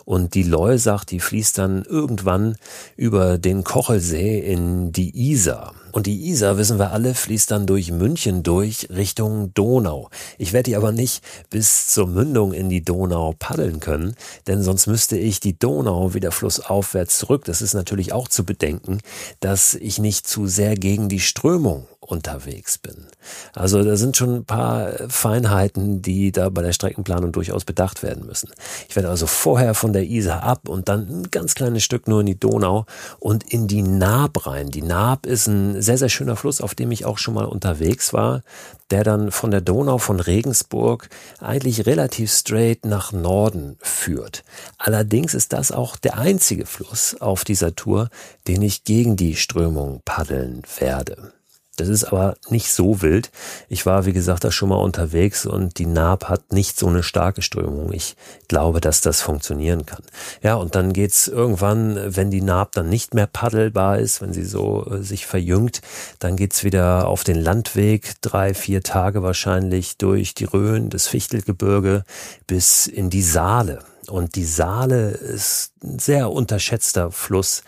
Und 0.05 0.35
die 0.35 0.45
Leusach, 0.45 1.05
die 1.05 1.19
fließt 1.19 1.59
dann 1.59 1.83
irgendwann 1.83 2.55
über 2.95 3.37
den 3.39 3.65
Kochelsee 3.65 4.39
in 4.39 4.93
die 4.93 5.33
Isar. 5.33 5.75
Und 5.93 6.07
die 6.07 6.29
Isar, 6.29 6.57
wissen 6.57 6.79
wir 6.79 6.93
alle, 6.93 7.15
fließt 7.15 7.51
dann 7.51 7.67
durch 7.67 7.93
München 7.93 8.43
durch 8.43 8.89
Richtung 8.91 9.53
Donau. 9.53 10.09
Ich 10.39 10.53
werde 10.53 10.71
die 10.71 10.77
aber 10.77 10.91
nicht 10.91 11.23
bis 11.51 11.89
zur 11.89 12.07
Mündung 12.07 12.53
in 12.53 12.71
die 12.71 12.83
Donau 12.83 13.35
paddeln 13.39 13.79
können, 13.79 14.17
denn 14.47 14.63
sonst 14.63 14.87
müsste 14.87 15.19
ich 15.19 15.39
die 15.39 15.59
Donau 15.59 16.15
wieder 16.15 16.33
flussaufwärts 16.33 17.19
zurück. 17.19 17.45
Das 17.45 17.61
ist 17.61 17.75
natürlich 17.75 18.13
auch 18.13 18.29
zu 18.29 18.45
bedenken, 18.45 19.01
dass 19.41 19.75
ich 19.75 19.99
nicht 19.99 20.27
zu 20.27 20.47
sehr 20.47 20.75
gegen 20.75 21.11
die 21.11 21.21
Strömung 21.21 21.87
unterwegs 22.03 22.79
bin. 22.79 23.07
Also 23.55 23.83
da 23.83 23.97
sind 23.97 24.17
schon 24.17 24.35
ein 24.37 24.45
paar 24.45 24.91
Feinheiten, 25.09 26.03
die 26.03 26.33
da 26.33 26.49
bei 26.51 26.61
der 26.61 26.73
Streckenplanung 26.73 27.33
durchaus 27.33 27.65
bedacht 27.65 28.03
werden 28.03 28.27
müssen. 28.27 28.51
Ich 28.89 28.97
werde 28.97 29.09
also 29.09 29.27
vorher 29.27 29.75
von 29.75 29.93
der 29.93 30.05
Isar 30.05 30.43
ab 30.43 30.69
und 30.69 30.89
dann 30.89 31.09
ein 31.09 31.31
ganz 31.31 31.55
kleines 31.55 31.85
Stück 31.85 32.09
nur 32.09 32.21
in 32.21 32.27
die 32.27 32.39
Donau 32.39 32.87
und 33.21 33.45
in 33.53 33.69
die 33.69 33.83
Naab 33.83 34.47
rein. 34.47 34.71
Die 34.71 34.83
Naab 34.83 35.27
ist 35.27 35.47
ein 35.47 35.81
sehr, 35.81 35.97
sehr 35.97 36.09
schöner 36.09 36.37
Fluss, 36.37 36.61
auf 36.61 36.75
dem 36.75 36.91
ich 36.91 37.05
auch 37.05 37.19
schon 37.19 37.35
mal 37.35 37.45
unterwegs 37.45 38.13
war, 38.13 38.43
der 38.91 39.05
dann 39.05 39.31
von 39.31 39.51
der 39.51 39.61
Donau 39.61 39.99
von 39.99 40.19
Regensburg 40.19 41.09
eigentlich 41.41 41.87
relativ 41.87 42.33
straight 42.33 42.85
nach 42.85 43.13
Norden 43.13 43.79
führt. 43.81 44.45
Allerdings 44.77 45.35
ist 45.35 45.53
das 45.53 45.71
auch 45.71 45.97
der 45.97 46.19
einzige 46.19 46.67
Fluss 46.67 47.17
auf 47.21 47.45
dieser 47.45 47.77
Tour, 47.77 48.11
den 48.49 48.61
ich 48.61 48.85
gegen 48.85 49.17
die 49.17 49.37
Strömung 49.37 50.03
paddeln 50.05 50.63
werde. 50.79 51.33
Das 51.77 51.89
ist 51.89 52.05
aber 52.05 52.37
nicht 52.51 52.71
so 52.71 53.01
wild. 53.01 53.31
Ich 53.71 53.87
war, 53.87 54.05
wie 54.05 54.13
gesagt, 54.13 54.45
da 54.45 54.53
schon 54.53 54.69
mal 54.69 54.77
unterwegs 54.77 55.47
und 55.47 55.79
die 55.79 55.87
Naab 55.87 56.29
hat 56.29 56.53
nicht 56.53 56.79
so 56.79 56.87
eine 56.87 57.03
starke 57.03 57.41
Strömung. 57.41 57.93
Ich 57.93 58.15
glaube, 58.47 58.83
dass 58.83 59.01
das 59.01 59.23
funktionieren 59.23 59.87
kann. 59.87 60.03
Ja, 60.43 60.57
und 60.57 60.75
dann 60.75 60.93
geht's 60.93 61.29
irgendwann, 61.29 62.15
wenn 62.15 62.31
die 62.31 62.43
Naab 62.43 62.73
dann 62.73 62.91
nicht 62.91 63.15
mehr 63.15 63.27
paddelbar 63.27 63.99
ist, 63.99 64.21
wenn 64.21 64.35
sie 64.35 64.45
so 64.45 64.87
äh, 64.91 65.03
sich 65.03 65.27
verjüngt, 65.27 65.81
dann 66.19 66.37
geht's 66.37 66.63
wieder 66.63 67.09
auf 67.09 67.25
den 67.25 67.41
Landweg, 67.41 68.21
drei, 68.21 68.53
vier 68.53 68.83
Tage 68.83 69.23
wahrscheinlich 69.23 69.97
durch 69.97 70.35
die 70.35 70.45
Rhön, 70.45 70.91
das 70.91 71.09
Fichtelgebirge 71.09 72.05
bis 72.47 72.87
in 72.87 73.09
die 73.09 73.23
Saale. 73.23 73.79
Und 74.09 74.35
die 74.35 74.45
Saale 74.45 75.11
ist 75.11 75.73
ein 75.83 75.99
sehr 75.99 76.31
unterschätzter 76.31 77.13
Fluss, 77.13 77.63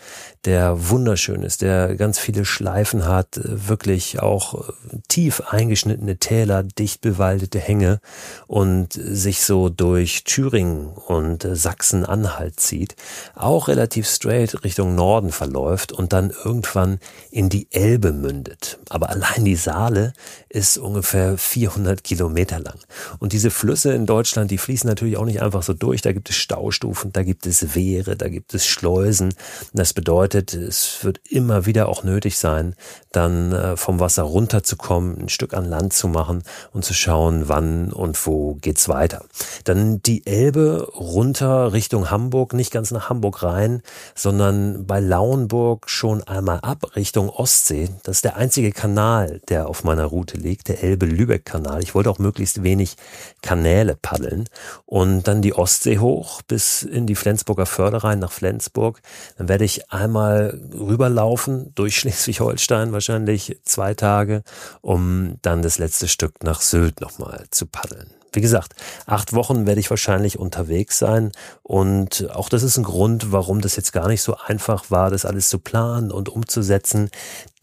der 0.45 0.89
wunderschön 0.89 1.43
ist, 1.43 1.61
der 1.61 1.95
ganz 1.95 2.19
viele 2.19 2.45
Schleifen 2.45 3.05
hat, 3.05 3.39
wirklich 3.43 4.19
auch 4.19 4.69
tief 5.07 5.41
eingeschnittene 5.49 6.17
Täler, 6.17 6.63
dicht 6.63 7.01
bewaldete 7.01 7.59
Hänge 7.59 7.99
und 8.47 8.93
sich 8.93 9.43
so 9.43 9.69
durch 9.69 10.23
Thüringen 10.23 10.87
und 10.87 11.47
Sachsen-Anhalt 11.49 12.59
zieht, 12.59 12.95
auch 13.33 13.67
relativ 13.67 14.07
straight 14.07 14.63
Richtung 14.63 14.95
Norden 14.95 15.31
verläuft 15.31 15.91
und 15.91 16.13
dann 16.13 16.31
irgendwann 16.43 16.99
in 17.31 17.49
die 17.49 17.67
Elbe 17.71 18.11
mündet. 18.11 18.77
Aber 18.89 19.09
allein 19.09 19.45
die 19.45 19.55
Saale 19.55 20.13
ist 20.49 20.77
ungefähr 20.77 21.37
400 21.37 22.03
Kilometer 22.03 22.59
lang. 22.59 22.79
Und 23.19 23.33
diese 23.33 23.51
Flüsse 23.51 23.93
in 23.93 24.05
Deutschland, 24.05 24.51
die 24.51 24.57
fließen 24.57 24.87
natürlich 24.87 25.17
auch 25.17 25.25
nicht 25.25 25.41
einfach 25.41 25.63
so 25.63 25.73
durch. 25.73 26.01
Da 26.01 26.13
gibt 26.13 26.29
es 26.29 26.35
Staustufen, 26.35 27.11
da 27.11 27.23
gibt 27.23 27.45
es 27.45 27.75
Wehre, 27.75 28.15
da 28.15 28.29
gibt 28.29 28.53
es 28.53 28.65
Schleusen. 28.65 29.33
Das 29.73 29.93
bedeutet, 29.93 30.34
es 30.37 31.03
wird 31.03 31.21
immer 31.29 31.65
wieder 31.65 31.89
auch 31.89 32.03
nötig 32.03 32.37
sein, 32.37 32.75
dann 33.11 33.51
äh, 33.51 33.77
vom 33.77 33.99
Wasser 33.99 34.23
runterzukommen, 34.23 35.21
ein 35.21 35.29
Stück 35.29 35.53
an 35.53 35.65
Land 35.65 35.93
zu 35.93 36.07
machen 36.07 36.43
und 36.73 36.83
zu 36.83 36.93
schauen, 36.93 37.47
wann 37.47 37.91
und 37.91 38.25
wo 38.25 38.55
geht's 38.55 38.89
weiter. 38.89 39.25
Dann 39.63 40.01
die 40.01 40.25
Elbe 40.25 40.87
runter 40.95 41.73
Richtung 41.73 42.11
Hamburg, 42.11 42.53
nicht 42.53 42.71
ganz 42.71 42.91
nach 42.91 43.09
Hamburg 43.09 43.43
rein, 43.43 43.81
sondern 44.15 44.85
bei 44.85 44.99
Lauenburg 44.99 45.89
schon 45.89 46.23
einmal 46.23 46.59
ab 46.61 46.95
Richtung 46.95 47.29
Ostsee. 47.29 47.89
Das 48.03 48.17
ist 48.17 48.25
der 48.25 48.35
einzige 48.35 48.71
Kanal, 48.71 49.41
der 49.49 49.69
auf 49.69 49.83
meiner 49.83 50.05
Route 50.05 50.37
liegt, 50.37 50.67
der 50.67 50.83
Elbe-Lübeck-Kanal. 50.83 51.83
Ich 51.83 51.95
wollte 51.95 52.09
auch 52.09 52.19
möglichst 52.19 52.63
wenig 52.63 52.95
Kanäle 53.41 53.95
paddeln 53.95 54.45
und 54.85 55.27
dann 55.27 55.41
die 55.41 55.53
Ostsee 55.53 55.99
hoch 55.99 56.41
bis 56.41 56.83
in 56.83 57.07
die 57.07 57.15
Flensburger 57.15 57.65
Förde 57.65 58.03
rein 58.03 58.19
nach 58.19 58.31
Flensburg. 58.31 59.01
Dann 59.37 59.47
werde 59.47 59.63
ich 59.65 59.91
einmal 59.91 60.24
rüberlaufen 60.33 61.71
durch 61.75 61.95
Schleswig-Holstein, 61.99 62.91
wahrscheinlich 62.91 63.59
zwei 63.63 63.93
Tage, 63.93 64.43
um 64.81 65.35
dann 65.41 65.61
das 65.61 65.77
letzte 65.77 66.07
Stück 66.07 66.43
nach 66.43 66.61
Sylt 66.61 67.01
nochmal 67.01 67.45
zu 67.51 67.65
paddeln. 67.65 68.09
Wie 68.35 68.41
gesagt, 68.41 68.75
acht 69.05 69.31
Wochen 69.31 69.65
werde 69.65 69.79
ich 69.79 69.89
wahrscheinlich 69.89 70.37
unterwegs 70.37 70.99
sein 70.99 71.31
und 71.63 72.29
auch 72.33 72.49
das 72.49 72.63
ist 72.63 72.75
ein 72.77 72.83
Grund, 72.83 73.31
warum 73.31 73.61
das 73.61 73.77
jetzt 73.77 73.93
gar 73.93 74.09
nicht 74.09 74.21
so 74.21 74.35
einfach 74.35 74.91
war, 74.91 75.09
das 75.09 75.23
alles 75.23 75.47
zu 75.47 75.57
planen 75.57 76.11
und 76.11 76.27
umzusetzen. 76.27 77.09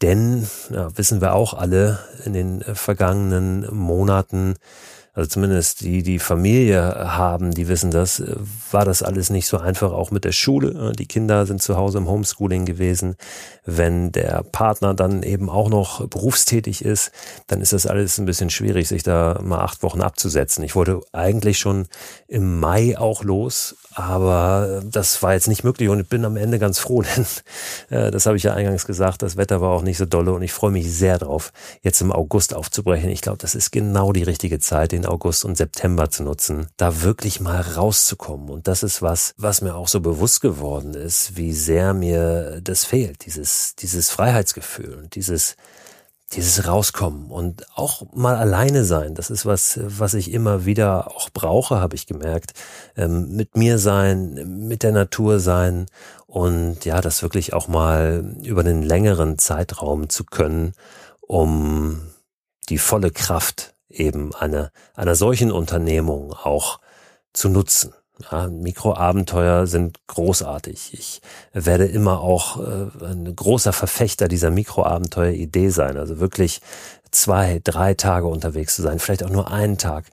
Denn, 0.01 0.49
ja, 0.71 0.97
wissen 0.97 1.21
wir 1.21 1.35
auch 1.35 1.53
alle, 1.53 1.99
in 2.25 2.33
den 2.33 2.61
vergangenen 2.61 3.67
Monaten 3.71 4.55
also 5.15 5.29
zumindest 5.29 5.81
die, 5.81 6.01
die 6.01 6.17
Familie 6.17 6.81
haben, 7.15 7.51
die 7.51 7.67
wissen 7.67 7.91
das, 7.91 8.19
äh, 8.19 8.35
war 8.71 8.83
das 8.83 9.03
alles 9.03 9.29
nicht 9.29 9.45
so 9.45 9.59
einfach, 9.59 9.91
auch 9.91 10.09
mit 10.09 10.25
der 10.25 10.31
Schule. 10.31 10.91
Die 10.97 11.05
Kinder 11.05 11.45
sind 11.45 11.61
zu 11.61 11.77
Hause 11.77 11.99
im 11.99 12.07
Homeschooling 12.07 12.65
gewesen. 12.65 13.15
Wenn 13.63 14.11
der 14.11 14.43
Partner 14.43 14.95
dann 14.95 15.21
eben 15.21 15.51
auch 15.51 15.69
noch 15.69 16.07
berufstätig 16.07 16.83
ist, 16.83 17.11
dann 17.45 17.61
ist 17.61 17.73
das 17.73 17.85
alles 17.85 18.17
ein 18.17 18.25
bisschen 18.25 18.49
schwierig, 18.49 18.87
sich 18.87 19.03
da 19.03 19.39
mal 19.43 19.59
acht 19.59 19.83
Wochen 19.83 20.01
abzusetzen. 20.01 20.63
Ich 20.63 20.75
wollte 20.75 21.01
eigentlich 21.11 21.59
schon 21.59 21.85
im 22.27 22.59
Mai 22.59 22.97
auch 22.97 23.23
los, 23.23 23.75
aber 23.95 24.81
äh, 24.81 24.85
das 24.89 25.21
war 25.21 25.33
jetzt 25.33 25.47
nicht 25.47 25.63
möglich 25.63 25.89
und 25.89 25.99
ich 25.99 26.07
bin 26.07 26.25
am 26.25 26.37
Ende 26.37 26.59
ganz 26.59 26.79
froh, 26.79 27.01
denn 27.15 27.25
äh, 27.89 28.11
das 28.11 28.25
habe 28.25 28.37
ich 28.37 28.43
ja 28.43 28.53
eingangs 28.53 28.85
gesagt, 28.85 29.21
das 29.21 29.37
Wetter 29.37 29.61
war 29.61 29.71
auch 29.71 29.81
nicht 29.81 29.97
so 29.97 30.05
dolle 30.05 30.33
und 30.33 30.41
ich 30.41 30.53
freue 30.53 30.71
mich 30.71 30.91
sehr 30.91 31.17
drauf, 31.17 31.51
jetzt 31.81 32.01
im 32.01 32.11
August 32.11 32.53
aufzubrechen. 32.53 33.09
Ich 33.09 33.21
glaube, 33.21 33.37
das 33.37 33.55
ist 33.55 33.71
genau 33.71 34.11
die 34.13 34.23
richtige 34.23 34.59
Zeit, 34.59 34.91
den 34.91 35.05
August 35.05 35.45
und 35.45 35.57
September 35.57 36.09
zu 36.09 36.23
nutzen, 36.23 36.67
da 36.77 37.01
wirklich 37.01 37.39
mal 37.39 37.61
rauszukommen. 37.61 38.49
Und 38.49 38.67
das 38.67 38.83
ist 38.83 39.01
was, 39.01 39.33
was 39.37 39.61
mir 39.61 39.75
auch 39.75 39.87
so 39.87 39.99
bewusst 39.99 40.41
geworden 40.41 40.93
ist, 40.93 41.37
wie 41.37 41.53
sehr 41.53 41.93
mir 41.93 42.59
das 42.61 42.85
fehlt, 42.85 43.25
dieses, 43.25 43.75
dieses 43.75 44.09
Freiheitsgefühl 44.09 44.93
und 44.95 45.15
dieses 45.15 45.55
dieses 46.31 46.67
Rauskommen 46.67 47.29
und 47.29 47.67
auch 47.75 48.03
mal 48.13 48.35
alleine 48.35 48.85
sein, 48.85 49.13
das 49.13 49.29
ist 49.29 49.45
was, 49.45 49.79
was 49.83 50.13
ich 50.15 50.31
immer 50.31 50.65
wieder 50.65 51.11
auch 51.15 51.29
brauche, 51.29 51.79
habe 51.79 51.95
ich 51.95 52.07
gemerkt. 52.07 52.53
Ähm, 52.95 53.35
mit 53.35 53.55
mir 53.55 53.77
sein, 53.77 54.65
mit 54.67 54.83
der 54.83 54.93
Natur 54.93 55.39
sein 55.39 55.85
und 56.25 56.85
ja, 56.85 57.01
das 57.01 57.21
wirklich 57.21 57.53
auch 57.53 57.67
mal 57.67 58.35
über 58.43 58.61
einen 58.61 58.81
längeren 58.81 59.37
Zeitraum 59.37 60.09
zu 60.09 60.23
können, 60.23 60.73
um 61.21 62.01
die 62.69 62.79
volle 62.79 63.11
Kraft 63.11 63.75
eben 63.89 64.33
einer, 64.33 64.71
einer 64.95 65.15
solchen 65.15 65.51
Unternehmung 65.51 66.33
auch 66.33 66.79
zu 67.33 67.49
nutzen. 67.49 67.93
Ja, 68.19 68.47
Mikroabenteuer 68.47 69.65
sind 69.65 69.97
großartig. 70.07 70.93
Ich 70.93 71.21
werde 71.51 71.85
immer 71.85 72.21
auch 72.21 72.59
äh, 72.59 73.05
ein 73.05 73.35
großer 73.35 73.73
Verfechter 73.73 74.27
dieser 74.27 74.51
Mikroabenteuer-Idee 74.51 75.69
sein. 75.69 75.97
Also 75.97 76.19
wirklich 76.19 76.61
zwei, 77.09 77.59
drei 77.63 77.95
Tage 77.95 78.27
unterwegs 78.27 78.75
zu 78.75 78.81
sein, 78.81 78.99
vielleicht 78.99 79.23
auch 79.23 79.29
nur 79.29 79.51
einen 79.51 79.79
Tag. 79.79 80.05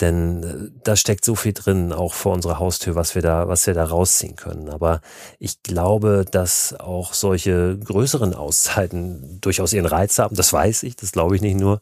Denn 0.00 0.42
äh, 0.42 0.80
da 0.84 0.94
steckt 0.94 1.24
so 1.24 1.34
viel 1.34 1.52
drin, 1.52 1.92
auch 1.92 2.14
vor 2.14 2.32
unserer 2.32 2.60
Haustür, 2.60 2.94
was 2.94 3.16
wir 3.16 3.22
da, 3.22 3.48
was 3.48 3.66
wir 3.66 3.74
da 3.74 3.84
rausziehen 3.84 4.36
können. 4.36 4.68
Aber 4.68 5.00
ich 5.40 5.62
glaube, 5.64 6.24
dass 6.30 6.78
auch 6.78 7.12
solche 7.12 7.76
größeren 7.76 8.34
Auszeiten 8.34 9.40
durchaus 9.40 9.72
ihren 9.72 9.86
Reiz 9.86 10.18
haben. 10.20 10.36
Das 10.36 10.52
weiß 10.52 10.84
ich, 10.84 10.94
das 10.94 11.10
glaube 11.10 11.34
ich 11.34 11.42
nicht 11.42 11.58
nur. 11.58 11.80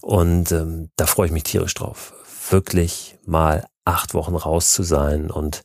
Und 0.00 0.52
ähm, 0.52 0.90
da 0.96 1.06
freue 1.06 1.26
ich 1.26 1.32
mich 1.32 1.44
tierisch 1.44 1.74
drauf. 1.74 2.14
Wirklich 2.50 3.18
mal 3.26 3.66
acht 3.88 4.14
Wochen 4.14 4.36
raus 4.36 4.72
zu 4.72 4.82
sein 4.82 5.30
und 5.30 5.62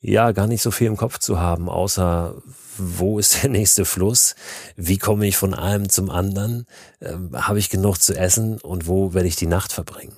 ja, 0.00 0.32
gar 0.32 0.46
nicht 0.46 0.62
so 0.62 0.70
viel 0.70 0.86
im 0.86 0.96
Kopf 0.96 1.18
zu 1.18 1.40
haben, 1.40 1.68
außer 1.68 2.34
wo 2.78 3.18
ist 3.18 3.42
der 3.42 3.50
nächste 3.50 3.84
Fluss, 3.84 4.36
wie 4.76 4.98
komme 4.98 5.26
ich 5.26 5.36
von 5.36 5.54
einem 5.54 5.88
zum 5.88 6.10
anderen, 6.10 6.66
ähm, 7.00 7.30
habe 7.34 7.58
ich 7.58 7.70
genug 7.70 8.00
zu 8.00 8.16
essen? 8.16 8.60
Und 8.60 8.86
wo 8.86 9.14
werde 9.14 9.28
ich 9.28 9.36
die 9.36 9.46
Nacht 9.46 9.72
verbringen. 9.72 10.16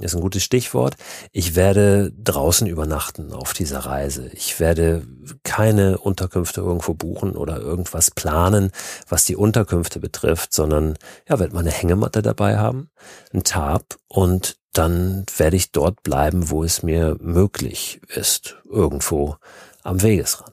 Ist 0.00 0.14
ein 0.14 0.20
gutes 0.20 0.42
Stichwort. 0.42 0.96
Ich 1.32 1.54
werde 1.54 2.12
draußen 2.22 2.66
übernachten 2.66 3.32
auf 3.32 3.52
dieser 3.52 3.80
Reise. 3.80 4.28
Ich 4.32 4.58
werde 4.60 5.02
keine 5.42 5.98
Unterkünfte 5.98 6.60
irgendwo 6.60 6.94
buchen 6.94 7.36
oder 7.36 7.58
irgendwas 7.58 8.10
planen, 8.10 8.70
was 9.08 9.24
die 9.24 9.36
Unterkünfte 9.36 10.00
betrifft, 10.00 10.52
sondern 10.52 10.96
ja, 11.28 11.38
werde 11.38 11.54
meine 11.54 11.70
Hängematte 11.70 12.22
dabei 12.22 12.58
haben, 12.58 12.90
ein 13.32 13.44
Tarp 13.44 13.98
und 14.08 14.56
dann 14.72 15.26
werde 15.36 15.56
ich 15.56 15.72
dort 15.72 16.02
bleiben, 16.02 16.50
wo 16.50 16.62
es 16.62 16.82
mir 16.82 17.16
möglich 17.20 18.00
ist, 18.08 18.56
irgendwo 18.70 19.36
am 19.82 20.02
Wegesrand. 20.02 20.49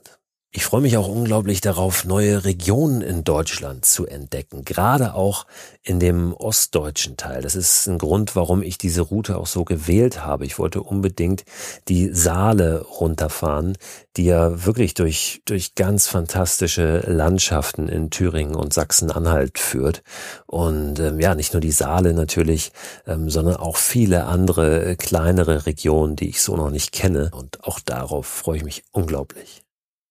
Ich 0.57 0.65
freue 0.65 0.81
mich 0.81 0.97
auch 0.97 1.07
unglaublich 1.07 1.61
darauf, 1.61 2.03
neue 2.03 2.43
Regionen 2.43 3.01
in 3.01 3.23
Deutschland 3.23 3.85
zu 3.85 4.07
entdecken, 4.07 4.65
gerade 4.65 5.13
auch 5.13 5.45
in 5.83 5.99
dem 5.99 6.33
ostdeutschen 6.33 7.15
Teil. 7.15 7.43
Das 7.43 7.55
ist 7.55 7.85
ein 7.85 7.99
Grund, 7.99 8.35
warum 8.35 8.63
ich 8.63 8.79
diese 8.79 9.01
Route 9.01 9.37
auch 9.37 9.45
so 9.45 9.63
gewählt 9.65 10.25
habe. 10.25 10.47
Ich 10.47 10.57
wollte 10.57 10.81
unbedingt 10.81 11.45
die 11.89 12.11
Saale 12.11 12.81
runterfahren, 12.81 13.77
die 14.15 14.25
ja 14.25 14.65
wirklich 14.65 14.95
durch, 14.95 15.43
durch 15.45 15.75
ganz 15.75 16.07
fantastische 16.07 17.01
Landschaften 17.01 17.87
in 17.87 18.09
Thüringen 18.09 18.55
und 18.55 18.73
Sachsen-Anhalt 18.73 19.59
führt. 19.59 20.01
Und 20.47 20.99
ähm, 20.99 21.19
ja, 21.19 21.35
nicht 21.35 21.53
nur 21.53 21.61
die 21.61 21.69
Saale 21.69 22.15
natürlich, 22.15 22.71
ähm, 23.05 23.29
sondern 23.29 23.57
auch 23.57 23.77
viele 23.77 24.25
andere 24.25 24.95
kleinere 24.95 25.67
Regionen, 25.67 26.15
die 26.15 26.29
ich 26.29 26.41
so 26.41 26.57
noch 26.57 26.71
nicht 26.71 26.93
kenne. 26.93 27.29
Und 27.31 27.63
auch 27.63 27.79
darauf 27.79 28.25
freue 28.25 28.57
ich 28.57 28.63
mich 28.63 28.83
unglaublich. 28.91 29.66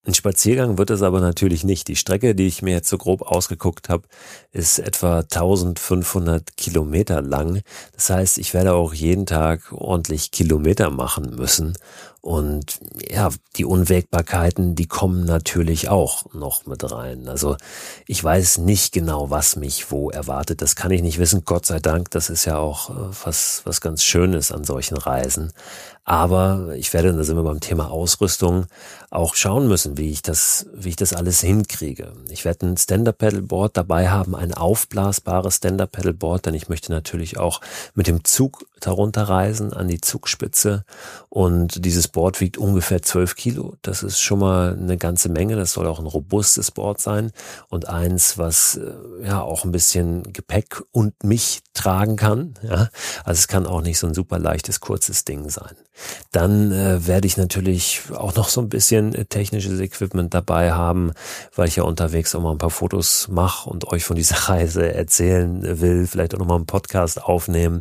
Ein 0.07 0.15
Spaziergang 0.15 0.79
wird 0.79 0.91
es 0.91 1.03
aber 1.03 1.21
natürlich 1.21 1.65
nicht. 1.65 1.89
Die 1.89 1.97
Strecke, 1.97 2.37
die 2.37 2.47
ich 2.47 2.63
mir 2.63 2.75
jetzt 2.75 2.89
so 2.89 2.97
grob 2.97 3.23
ausgeguckt 3.23 3.89
habe, 3.89 4.07
ist 4.53 4.79
etwa 4.79 5.19
1500 5.19 6.57
Kilometer 6.57 7.23
lang. 7.23 7.63
Das 7.93 8.11
heißt, 8.11 8.39
ich 8.39 8.55
werde 8.55 8.75
auch 8.75 8.95
jeden 8.95 9.27
Tag 9.27 9.73
ordentlich 9.73 10.31
Kilometer 10.31 10.91
machen 10.91 11.35
müssen. 11.35 11.77
Und 12.27 12.81
ja, 13.09 13.31
die 13.55 13.65
Unwägbarkeiten, 13.65 14.75
die 14.75 14.89
kommen 14.89 15.25
natürlich 15.27 15.89
auch 15.89 16.35
noch 16.35 16.67
mit 16.67 16.91
rein. 16.91 17.29
Also 17.29 17.57
ich 18.09 18.23
weiß 18.25 18.59
nicht 18.59 18.93
genau, 18.93 19.31
was 19.31 19.55
mich 19.55 19.93
wo 19.93 20.11
erwartet. 20.11 20.61
Das 20.61 20.75
kann 20.75 20.91
ich 20.91 21.03
nicht 21.03 21.21
wissen. 21.21 21.45
Gott 21.45 21.67
sei 21.67 21.79
Dank. 21.79 22.11
Das 22.11 22.29
ist 22.29 22.45
ja 22.45 22.59
auch 22.59 22.91
äh, 22.91 23.15
was, 23.23 23.63
was 23.63 23.81
ganz 23.81 24.03
Schönes 24.03 24.51
an 24.51 24.65
solchen 24.65 24.97
Reisen. 24.97 25.53
Aber 26.03 26.75
ich 26.75 26.93
werde, 26.93 27.13
da 27.13 27.23
sind 27.23 27.37
wir 27.37 27.45
beim 27.45 27.61
Thema 27.61 27.93
Ausrüstung, 27.93 28.67
auch 29.11 29.37
schauen 29.37 29.69
müssen, 29.69 29.97
wie 29.97 30.11
ich 30.11 30.23
das, 30.23 30.67
wie 30.73 30.91
ich 30.91 30.97
das 30.97 31.13
alles 31.13 31.41
hinkriege. 31.41 32.13
Ich 32.29 32.45
werde 32.45 32.67
ein 32.67 32.77
Stand-Up-Paddleboard 32.77 33.77
dabei 33.77 34.09
haben, 34.09 34.35
ein 34.35 34.53
aufblasbares 34.53 35.57
Stand-Up-Paddleboard, 35.57 36.47
denn 36.47 36.55
ich 36.55 36.69
möchte 36.69 36.91
natürlich 36.91 37.39
auch 37.39 37.61
mit 37.95 38.07
dem 38.07 38.25
Zug 38.25 38.67
darunter 38.81 39.23
reisen 39.23 39.73
an 39.73 39.89
die 39.89 40.01
Zugspitze. 40.01 40.85
Und 41.29 41.85
dieses 41.85 42.09
Board 42.09 42.41
wiegt 42.41 42.59
ungefähr 42.59 43.03
12 43.03 43.37
Kilo. 43.37 43.75
Das 43.83 44.03
ist 44.03 44.21
schon 44.21 44.39
mal 44.39 44.77
eine 44.79 44.97
ganze 44.97 45.29
Menge. 45.29 45.57
Das 45.57 45.73
soll 45.73 45.87
auch 45.87 45.99
ein 45.99 46.07
robustes 46.07 46.71
Board 46.71 47.01
sein 47.01 47.33
und 47.69 47.89
eins, 47.89 48.39
was 48.39 48.77
äh, 48.77 49.27
ja 49.27 49.41
auch 49.41 49.65
ein 49.65 49.73
bisschen 49.73 50.33
Gepäck 50.33 50.83
und 50.93 51.25
mich 51.25 51.61
tragen 51.75 52.17
kann. 52.17 52.55
Ja, 52.63 52.89
also 53.25 53.39
es 53.39 53.49
kann 53.49 53.67
auch 53.67 53.83
nicht 53.83 53.99
so 53.99 54.07
ein 54.07 54.15
super 54.15 54.39
leichtes, 54.39 54.81
kurzes 54.81 55.25
Ding 55.25 55.49
sein. 55.51 55.77
Dann 56.33 56.73
äh, 56.73 57.07
werde 57.07 57.27
ich 57.27 57.37
natürlich 57.37 58.03
auch 58.15 58.35
noch 58.35 58.49
so 58.49 58.61
ein 58.61 58.69
bisschen 58.69 59.15
äh, 59.15 59.25
technisches 59.25 59.81
Equipment 59.81 60.35
dabei 60.35 60.73
haben, 60.73 61.13
weil 61.55 61.69
ich 61.69 61.77
ja 61.77 61.85
unterwegs 61.85 62.35
auch 62.35 62.43
mal 62.43 62.53
ein 62.53 62.59
paar 62.59 62.71
Fotos 62.71 63.29
mache 63.29 63.71
und 63.71 63.87
euch 63.89 64.05
von 64.05 64.17
dieser 64.17 64.37
Reise 64.49 64.93
erzählen 64.93 65.81
will, 65.81 66.07
vielleicht 66.07 66.35
auch 66.35 66.39
noch 66.39 66.47
mal 66.47 66.57
einen 66.57 66.67
Podcast 66.67 67.23
aufnehmen. 67.23 67.81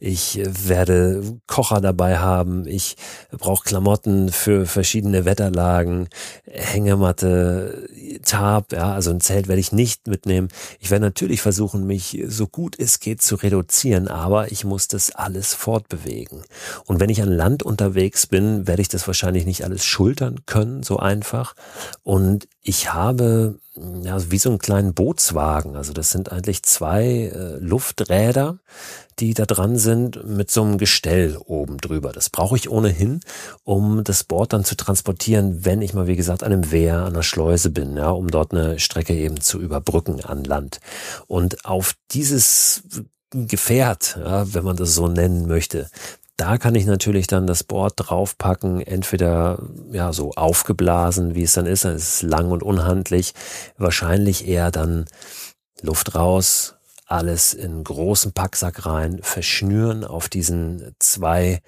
Ich 0.00 0.33
äh, 0.38 0.68
werde 0.68 1.38
Kocher 1.46 1.80
dabei 1.80 2.18
haben. 2.18 2.66
Ich 2.66 2.96
brauche 3.30 3.64
Klamotten 3.64 4.30
für 4.30 4.66
verschiedene 4.66 5.24
Wetterlagen, 5.24 6.08
Hängematte, 6.44 7.88
Tarp, 8.24 8.72
ja, 8.72 8.92
also 8.92 9.10
ein 9.10 9.20
Zelt 9.20 9.48
werde 9.48 9.60
ich 9.60 9.72
nicht 9.72 10.06
mitnehmen. 10.06 10.48
Ich 10.80 10.90
werde 10.90 11.04
natürlich 11.04 11.40
versuchen, 11.40 11.86
mich 11.86 12.22
so 12.26 12.46
gut 12.46 12.78
es 12.78 13.00
geht 13.00 13.22
zu 13.22 13.36
reduzieren, 13.36 14.08
aber 14.08 14.52
ich 14.52 14.64
muss 14.64 14.88
das 14.88 15.14
alles 15.14 15.54
fortbewegen. 15.54 16.42
Und 16.86 17.00
wenn 17.00 17.10
ich 17.10 17.22
an 17.22 17.28
Land 17.28 17.62
unterwegs 17.62 18.26
bin, 18.26 18.66
werde 18.66 18.82
ich 18.82 18.88
das 18.88 19.06
wahrscheinlich 19.06 19.46
nicht 19.46 19.64
alles 19.64 19.84
schultern 19.84 20.40
können, 20.46 20.82
so 20.82 20.98
einfach. 20.98 21.54
Und 22.02 22.48
ich 22.62 22.92
habe 22.92 23.58
ja, 23.76 24.30
wie 24.30 24.38
so 24.38 24.50
einen 24.50 24.58
kleinen 24.58 24.94
Bootswagen. 24.94 25.76
Also 25.76 25.92
das 25.92 26.10
sind 26.10 26.30
eigentlich 26.30 26.62
zwei 26.62 27.04
äh, 27.04 27.58
Lufträder, 27.58 28.58
die 29.18 29.34
da 29.34 29.46
dran 29.46 29.76
sind 29.76 30.26
mit 30.26 30.50
so 30.50 30.62
einem 30.62 30.78
Gestell 30.78 31.36
oben 31.44 31.78
drüber. 31.78 32.12
Das 32.12 32.30
brauche 32.30 32.56
ich 32.56 32.70
ohnehin, 32.70 33.20
um 33.64 34.04
das 34.04 34.24
Board 34.24 34.52
dann 34.52 34.64
zu 34.64 34.76
transportieren, 34.76 35.64
wenn 35.64 35.82
ich 35.82 35.94
mal, 35.94 36.06
wie 36.06 36.16
gesagt, 36.16 36.42
an 36.42 36.52
einem 36.52 36.70
Wehr, 36.70 36.98
an 36.98 37.14
einer 37.14 37.22
Schleuse 37.22 37.70
bin, 37.70 37.96
ja, 37.96 38.10
um 38.10 38.28
dort 38.28 38.52
eine 38.52 38.78
Strecke 38.78 39.14
eben 39.14 39.40
zu 39.40 39.60
überbrücken 39.60 40.24
an 40.24 40.44
Land. 40.44 40.80
Und 41.26 41.64
auf 41.64 41.94
dieses 42.12 42.84
Gefährt, 43.30 44.16
ja, 44.20 44.52
wenn 44.54 44.64
man 44.64 44.76
das 44.76 44.94
so 44.94 45.08
nennen 45.08 45.48
möchte, 45.48 45.88
da 46.36 46.58
kann 46.58 46.74
ich 46.74 46.86
natürlich 46.86 47.26
dann 47.26 47.46
das 47.46 47.62
Board 47.62 47.94
draufpacken, 47.96 48.80
entweder 48.80 49.58
ja 49.92 50.12
so 50.12 50.32
aufgeblasen, 50.32 51.34
wie 51.34 51.44
es 51.44 51.52
dann 51.52 51.66
ist, 51.66 51.84
dann 51.84 51.94
ist 51.94 52.08
es 52.08 52.22
lang 52.22 52.50
und 52.50 52.62
unhandlich, 52.62 53.34
wahrscheinlich 53.76 54.48
eher 54.48 54.70
dann 54.70 55.04
Luft 55.80 56.14
raus, 56.14 56.74
alles 57.06 57.54
in 57.54 57.84
großen 57.84 58.32
Packsack 58.32 58.86
rein, 58.86 59.20
verschnüren 59.22 60.04
auf 60.04 60.28
diesen 60.28 60.94
zwei 60.98 61.60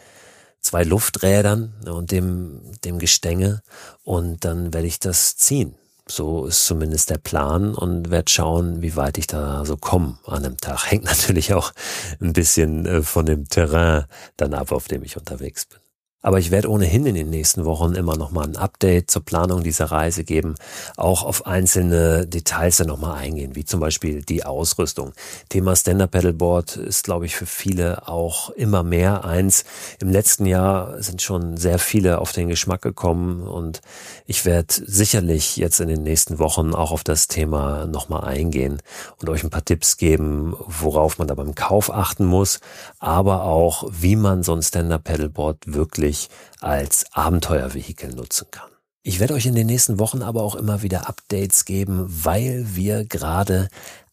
zwei 0.61 0.83
Lufträdern 0.83 1.74
und 1.87 2.11
dem 2.11 2.72
dem 2.85 2.98
Gestänge. 2.98 3.62
Und 4.02 4.44
dann 4.44 4.74
werde 4.74 4.88
ich 4.88 4.98
das 4.98 5.37
ziehen. 5.37 5.76
So 6.09 6.47
ist 6.47 6.64
zumindest 6.66 7.11
der 7.11 7.19
Plan 7.19 7.75
und 7.75 8.11
werde 8.11 8.31
schauen, 8.31 8.81
wie 8.81 8.95
weit 8.95 9.19
ich 9.19 9.27
da 9.27 9.64
so 9.64 9.77
komme 9.77 10.19
an 10.25 10.45
einem 10.45 10.57
Tag. 10.57 10.90
Hängt 10.90 11.05
natürlich 11.07 11.53
auch 11.53 11.73
ein 12.21 12.33
bisschen 12.33 12.87
äh, 12.87 13.03
von 13.03 13.27
dem 13.27 13.49
Terrain 13.49 14.05
dann 14.37 14.55
ab, 14.55 14.71
auf 14.71 14.87
dem 14.87 15.03
ich 15.03 15.16
unterwegs 15.16 15.66
bin. 15.66 15.81
Aber 16.27 16.41
ich 16.41 16.51
werde 16.51 16.69
ohnehin 16.69 17.07
in 17.07 17.15
den 17.15 17.31
nächsten 17.31 17.65
Wochen 17.65 17.93
immer 17.93 18.17
noch 18.17 18.33
mal 18.33 18.45
ein 18.45 18.57
Update 18.57 19.12
zur 19.12 19.25
Planung 19.25 19.62
dieser 19.62 19.85
Reise 19.93 20.25
geben, 20.25 20.57
auch 20.97 21.23
auf 21.23 21.47
einzelne 21.47 22.27
Details 22.27 22.79
dann 22.79 22.89
noch 22.89 22.99
mal 22.99 23.15
eingehen, 23.15 23.55
wie 23.55 23.65
zum 23.65 23.79
Beispiel 23.79 24.23
die 24.23 24.45
Ausrüstung. 24.45 25.12
Thema 25.51 25.77
Stand-Up 25.77 26.11
Paddleboard 26.11 26.79
ist, 26.79 27.05
glaube 27.05 27.27
ich, 27.27 27.37
für 27.37 27.47
viele 27.47 28.09
auch 28.09 28.51
immer 28.51 28.83
mehr 28.83 29.25
eins. 29.25 29.62
Im 30.01 30.11
letzten 30.11 30.47
Jahr 30.47 31.01
sind 31.01 31.23
schon 31.23 31.59
sehr 31.59 31.79
viele 31.79 32.19
auf 32.19 32.33
den 32.33 32.49
Geschmack 32.49 32.83
gekommen 32.83 33.47
und 33.47 33.81
ich 34.27 34.45
werde 34.45 34.75
sicherlich 34.85 35.57
jetzt 35.57 35.79
in 35.79 35.87
den 35.87 36.03
nächsten 36.03 36.41
Wochen 36.41 36.75
auch 36.75 36.91
auf 36.91 37.05
das 37.05 37.29
Thema 37.29 37.87
noch 37.87 38.09
mal 38.09 38.25
eingehen 38.25 38.83
und 39.21 39.31
euch 39.31 39.45
ein 39.45 39.51
paar 39.51 39.65
Tipps 39.65 39.97
geben, 39.97 40.57
worauf 40.67 41.19
man 41.19 41.29
da 41.29 41.35
beim 41.37 41.55
Kauf 41.55 41.89
achten 41.89 42.25
muss, 42.25 42.59
aber 42.99 43.45
auch, 43.45 43.85
wie 43.93 44.17
man 44.17 44.43
so 44.43 44.55
ein 44.55 44.62
Stand-Up 44.62 45.05
Paddleboard 45.05 45.59
wirklich 45.73 46.15
wirklich 46.16 46.29
als 46.61 47.05
Abenteuervehikel 47.12 48.11
nutzen 48.14 48.46
kann. 48.50 48.70
Ich 49.02 49.20
werde 49.20 49.35
euch 49.35 49.46
in 49.46 49.55
den 49.55 49.66
nächsten 49.66 49.98
Wochen 49.98 50.22
aber 50.22 50.42
auch 50.42 50.57
immer 50.57 50.83
wieder 50.83 51.09
Updates 51.09 51.64
geben, 51.64 52.07
weil 52.09 52.64
wir 52.74 53.05
gerade 53.05 53.68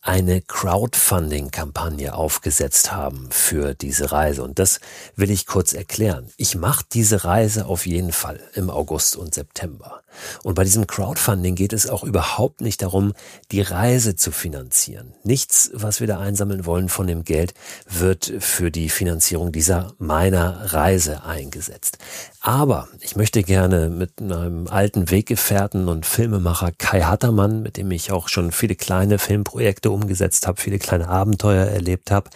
eine 0.05 0.41
Crowdfunding-Kampagne 0.41 2.13
aufgesetzt 2.13 2.91
haben 2.91 3.29
für 3.31 3.73
diese 3.73 4.11
Reise. 4.11 4.43
Und 4.43 4.59
das 4.59 4.81
will 5.15 5.31
ich 5.31 5.45
kurz 5.45 5.71
erklären. 5.71 6.27
Ich 6.35 6.55
mache 6.55 6.83
diese 6.91 7.23
Reise 7.23 7.65
auf 7.67 7.85
jeden 7.85 8.11
Fall 8.11 8.41
im 8.53 8.69
August 8.69 9.15
und 9.15 9.33
September. 9.33 10.03
Und 10.43 10.55
bei 10.55 10.63
diesem 10.63 10.87
Crowdfunding 10.87 11.55
geht 11.55 11.73
es 11.73 11.89
auch 11.89 12.03
überhaupt 12.03 12.61
nicht 12.61 12.81
darum, 12.81 13.13
die 13.51 13.61
Reise 13.61 14.15
zu 14.15 14.31
finanzieren. 14.31 15.13
Nichts, 15.23 15.71
was 15.73 16.01
wir 16.01 16.07
da 16.07 16.19
einsammeln 16.19 16.65
wollen 16.65 16.89
von 16.89 17.07
dem 17.07 17.23
Geld, 17.23 17.53
wird 17.89 18.31
für 18.39 18.71
die 18.71 18.89
Finanzierung 18.89 19.51
dieser 19.51 19.93
meiner 19.97 20.73
Reise 20.73 21.23
eingesetzt. 21.23 21.97
Aber 22.41 22.89
ich 22.99 23.15
möchte 23.15 23.41
gerne 23.41 23.89
mit 23.89 24.19
einem 24.19 24.67
alten 24.67 25.09
Weggefährten 25.09 25.87
und 25.87 26.05
Filmemacher 26.05 26.71
Kai 26.77 27.01
Hattermann, 27.01 27.63
mit 27.63 27.77
dem 27.77 27.89
ich 27.91 28.11
auch 28.11 28.27
schon 28.27 28.51
viele 28.51 28.75
kleine 28.75 29.17
Filmprojekte 29.17 29.92
umgesetzt 29.93 30.47
habe, 30.47 30.59
viele 30.59 30.79
kleine 30.79 31.07
Abenteuer 31.07 31.65
erlebt 31.65 32.11
habe, 32.11 32.29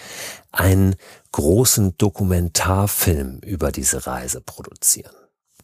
einen 0.52 0.96
großen 1.32 1.98
Dokumentarfilm 1.98 3.40
über 3.40 3.72
diese 3.72 4.08
Reise 4.08 4.42
produzieren. 4.42 5.14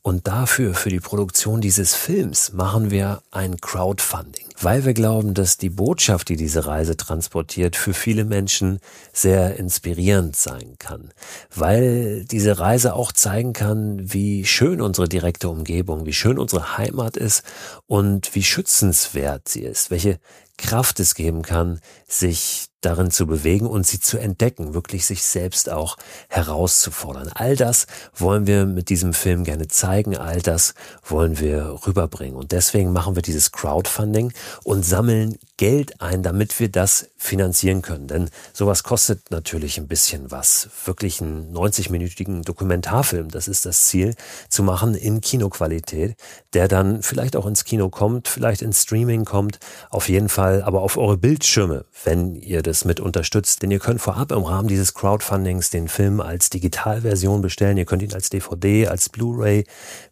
Und 0.06 0.28
dafür, 0.28 0.74
für 0.74 0.90
die 0.90 1.00
Produktion 1.00 1.62
dieses 1.62 1.96
Films, 1.96 2.52
machen 2.52 2.92
wir 2.92 3.22
ein 3.32 3.62
Crowdfunding, 3.62 4.48
weil 4.60 4.84
wir 4.84 4.94
glauben, 4.94 5.34
dass 5.34 5.56
die 5.56 5.70
Botschaft, 5.70 6.28
die 6.28 6.36
diese 6.36 6.66
Reise 6.66 6.98
transportiert, 6.98 7.78
für 7.78 7.94
viele 7.94 8.26
Menschen 8.26 8.80
sehr 9.14 9.56
inspirierend 9.56 10.36
sein 10.36 10.76
kann, 10.78 11.14
weil 11.56 12.26
diese 12.26 12.60
Reise 12.60 12.96
auch 12.96 13.14
zeigen 13.14 13.54
kann, 13.54 14.12
wie 14.12 14.44
schön 14.44 14.82
unsere 14.82 15.08
direkte 15.08 15.48
Umgebung, 15.48 16.06
wie 16.06 16.12
schön 16.12 16.38
unsere 16.38 16.78
Heimat 16.78 17.16
ist 17.16 17.44
und 17.88 18.36
wie 18.36 18.44
schützenswert 18.44 19.48
sie 19.48 19.62
ist, 19.64 19.90
welche 19.90 20.20
Kraft 20.58 21.00
es 21.00 21.16
geben 21.16 21.42
kann, 21.42 21.80
sich 22.08 22.68
darin 22.86 23.12
zu 23.12 23.28
bewegen 23.28 23.68
und 23.68 23.88
sie 23.88 24.00
zu 24.00 24.18
entdecken, 24.18 24.74
wirklich 24.74 25.06
sich 25.06 25.24
selbst 25.24 25.70
auch 25.70 25.98
herauszufordern. 26.30 27.30
All 27.34 27.56
das 27.56 27.88
wollen 28.16 28.48
wir 28.48 28.66
mit 28.66 28.90
diesem 28.90 29.14
Film 29.14 29.44
gerne 29.44 29.68
zeigen, 29.68 30.18
all 30.18 30.42
das 30.42 30.74
wollen 31.04 31.40
wir 31.40 31.80
rüberbringen. 31.86 32.36
Und 32.36 32.52
deswegen 32.52 32.92
machen 32.92 33.16
wir 33.16 33.22
dieses 33.22 33.52
Crowdfunding 33.52 34.34
und 34.64 34.84
sammeln 34.84 35.38
Geld 35.58 36.02
ein, 36.02 36.24
damit 36.24 36.60
wir 36.60 36.70
das 36.70 37.10
finanzieren 37.16 37.82
können. 37.82 38.08
Denn 38.08 38.30
sowas 38.52 38.84
kostet 38.84 39.32
natürlich 39.32 39.78
ein 39.78 39.88
bisschen 39.88 40.32
was. 40.32 40.70
Wirklich 40.86 41.22
einen 41.22 41.56
90-minütigen 41.56 42.44
Dokumentarfilm, 42.44 43.30
das 43.30 43.48
ist 43.48 43.66
das 43.66 43.86
Ziel, 43.86 44.16
zu 44.50 44.64
machen 44.64 44.96
in 44.96 45.22
Kinoqualität, 45.22 46.16
der 46.54 46.68
dann 46.68 47.02
vielleicht 47.02 47.36
auch 47.36 47.46
ins 47.46 47.64
Kino 47.64 47.90
kommt, 47.90 48.28
vielleicht 48.28 48.62
ins 48.62 48.82
Streaming 48.82 49.26
kommt, 49.26 49.60
auf 49.90 50.10
jeden 50.10 50.28
Fall 50.28 50.64
aber 50.64 50.82
auf 50.82 50.98
eure 50.98 51.18
Bildschirme, 51.18 51.86
wenn 52.04 52.36
ihr 52.36 52.62
das 52.62 52.73
das 52.74 52.86
mit 52.86 53.00
unterstützt. 53.00 53.62
Denn 53.62 53.70
ihr 53.70 53.78
könnt 53.78 54.02
vorab 54.02 54.32
im 54.32 54.44
Rahmen 54.44 54.68
dieses 54.68 54.96
Crowdfundings 54.96 55.70
den 55.70 55.88
Film 55.88 56.20
als 56.20 56.50
Digitalversion 56.50 57.42
bestellen. 57.42 57.78
Ihr 57.78 57.86
könnt 57.86 58.02
ihn 58.02 58.14
als 58.14 58.32
DVD, 58.32 58.88
als 58.88 59.10
Blu-ray 59.10 59.66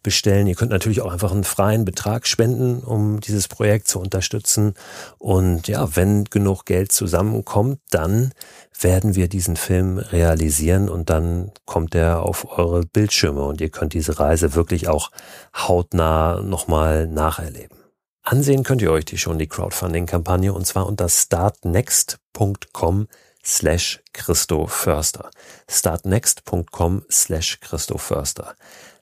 bestellen. 0.04 0.46
Ihr 0.46 0.54
könnt 0.54 0.70
natürlich 0.70 1.00
auch 1.00 1.12
einfach 1.12 1.32
einen 1.32 1.42
freien 1.42 1.84
Betrag 1.84 2.26
spenden, 2.26 2.78
um 2.78 3.20
dieses 3.20 3.48
Projekt 3.48 3.88
zu 3.88 3.98
unterstützen. 3.98 4.74
Und 5.18 5.66
ja, 5.66 5.96
wenn 5.96 6.24
genug 6.24 6.64
Geld 6.64 6.92
zusammenkommt, 6.92 7.80
dann 7.90 8.32
werden 8.80 9.16
wir 9.16 9.28
diesen 9.28 9.56
Film 9.56 9.98
realisieren 9.98 10.88
und 10.88 11.10
dann 11.10 11.50
kommt 11.66 11.94
er 11.94 12.22
auf 12.22 12.58
eure 12.58 12.86
Bildschirme 12.86 13.42
und 13.42 13.60
ihr 13.60 13.70
könnt 13.70 13.92
diese 13.92 14.18
Reise 14.18 14.54
wirklich 14.54 14.88
auch 14.88 15.10
hautnah 15.54 16.40
nochmal 16.42 17.06
nacherleben. 17.06 17.81
Ansehen 18.22 18.62
könnt 18.62 18.82
ihr 18.82 18.92
euch 18.92 19.04
die 19.04 19.18
schon, 19.18 19.38
die 19.38 19.48
Crowdfunding-Kampagne, 19.48 20.52
und 20.52 20.64
zwar 20.64 20.86
unter 20.86 21.08
startnext.com 21.08 23.08
slash 23.44 24.00
Christo 24.12 24.68
Förster. 24.68 25.30
startnext.com 25.68 27.02
slash 27.10 27.58
Christo 27.60 27.98
Förster. 27.98 28.54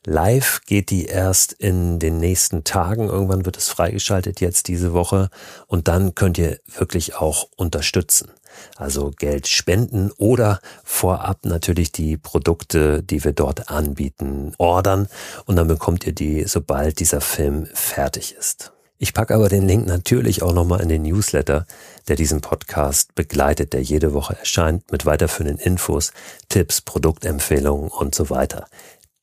Live 0.06 0.62
geht 0.64 0.88
die 0.88 1.04
erst 1.04 1.52
in 1.52 1.98
den 1.98 2.16
nächsten 2.16 2.64
Tagen. 2.64 3.08
Irgendwann 3.08 3.44
wird 3.44 3.58
es 3.58 3.68
freigeschaltet 3.68 4.40
jetzt 4.40 4.68
diese 4.68 4.94
Woche. 4.94 5.28
Und 5.66 5.88
dann 5.88 6.14
könnt 6.14 6.38
ihr 6.38 6.58
wirklich 6.66 7.16
auch 7.16 7.48
unterstützen. 7.56 8.30
Also 8.76 9.10
Geld 9.10 9.46
spenden 9.46 10.10
oder 10.16 10.60
vorab 10.82 11.44
natürlich 11.44 11.92
die 11.92 12.16
Produkte, 12.16 13.02
die 13.02 13.22
wir 13.22 13.32
dort 13.32 13.68
anbieten, 13.68 14.54
ordern. 14.56 15.08
Und 15.44 15.56
dann 15.56 15.68
bekommt 15.68 16.06
ihr 16.06 16.14
die, 16.14 16.44
sobald 16.44 17.00
dieser 17.00 17.20
Film 17.20 17.66
fertig 17.74 18.34
ist. 18.34 18.72
Ich 19.02 19.14
packe 19.14 19.34
aber 19.34 19.48
den 19.48 19.66
Link 19.66 19.86
natürlich 19.86 20.42
auch 20.42 20.52
nochmal 20.52 20.82
in 20.82 20.90
den 20.90 21.04
Newsletter, 21.04 21.64
der 22.08 22.16
diesen 22.16 22.42
Podcast 22.42 23.14
begleitet, 23.14 23.72
der 23.72 23.80
jede 23.80 24.12
Woche 24.12 24.36
erscheint, 24.38 24.92
mit 24.92 25.06
weiterführenden 25.06 25.56
Infos, 25.56 26.12
Tipps, 26.50 26.82
Produktempfehlungen 26.82 27.88
und 27.88 28.14
so 28.14 28.28
weiter. 28.28 28.66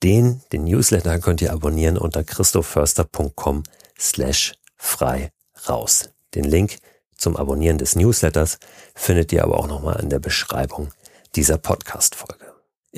Den, 0.02 0.42
den 0.52 0.64
Newsletter 0.64 1.20
könnt 1.20 1.44
ihr 1.44 1.54
abonnieren 1.54 2.00
unter 2.00 2.24
christophörster.com 2.24 3.62
slash 4.00 4.56
frei 4.78 5.32
raus. 5.70 6.10
Den 6.34 6.46
Link 6.46 6.80
zum 7.16 7.38
Abonnieren 7.38 7.78
des 7.78 7.96
Newsletters 7.96 8.58
findet 8.96 9.32
ihr 9.32 9.44
aber 9.44 9.60
auch 9.60 9.68
nochmal 9.68 10.00
in 10.02 10.10
der 10.10 10.20
Beschreibung 10.20 10.90
dieser 11.36 11.60
Podcast-Folge. 11.60 12.47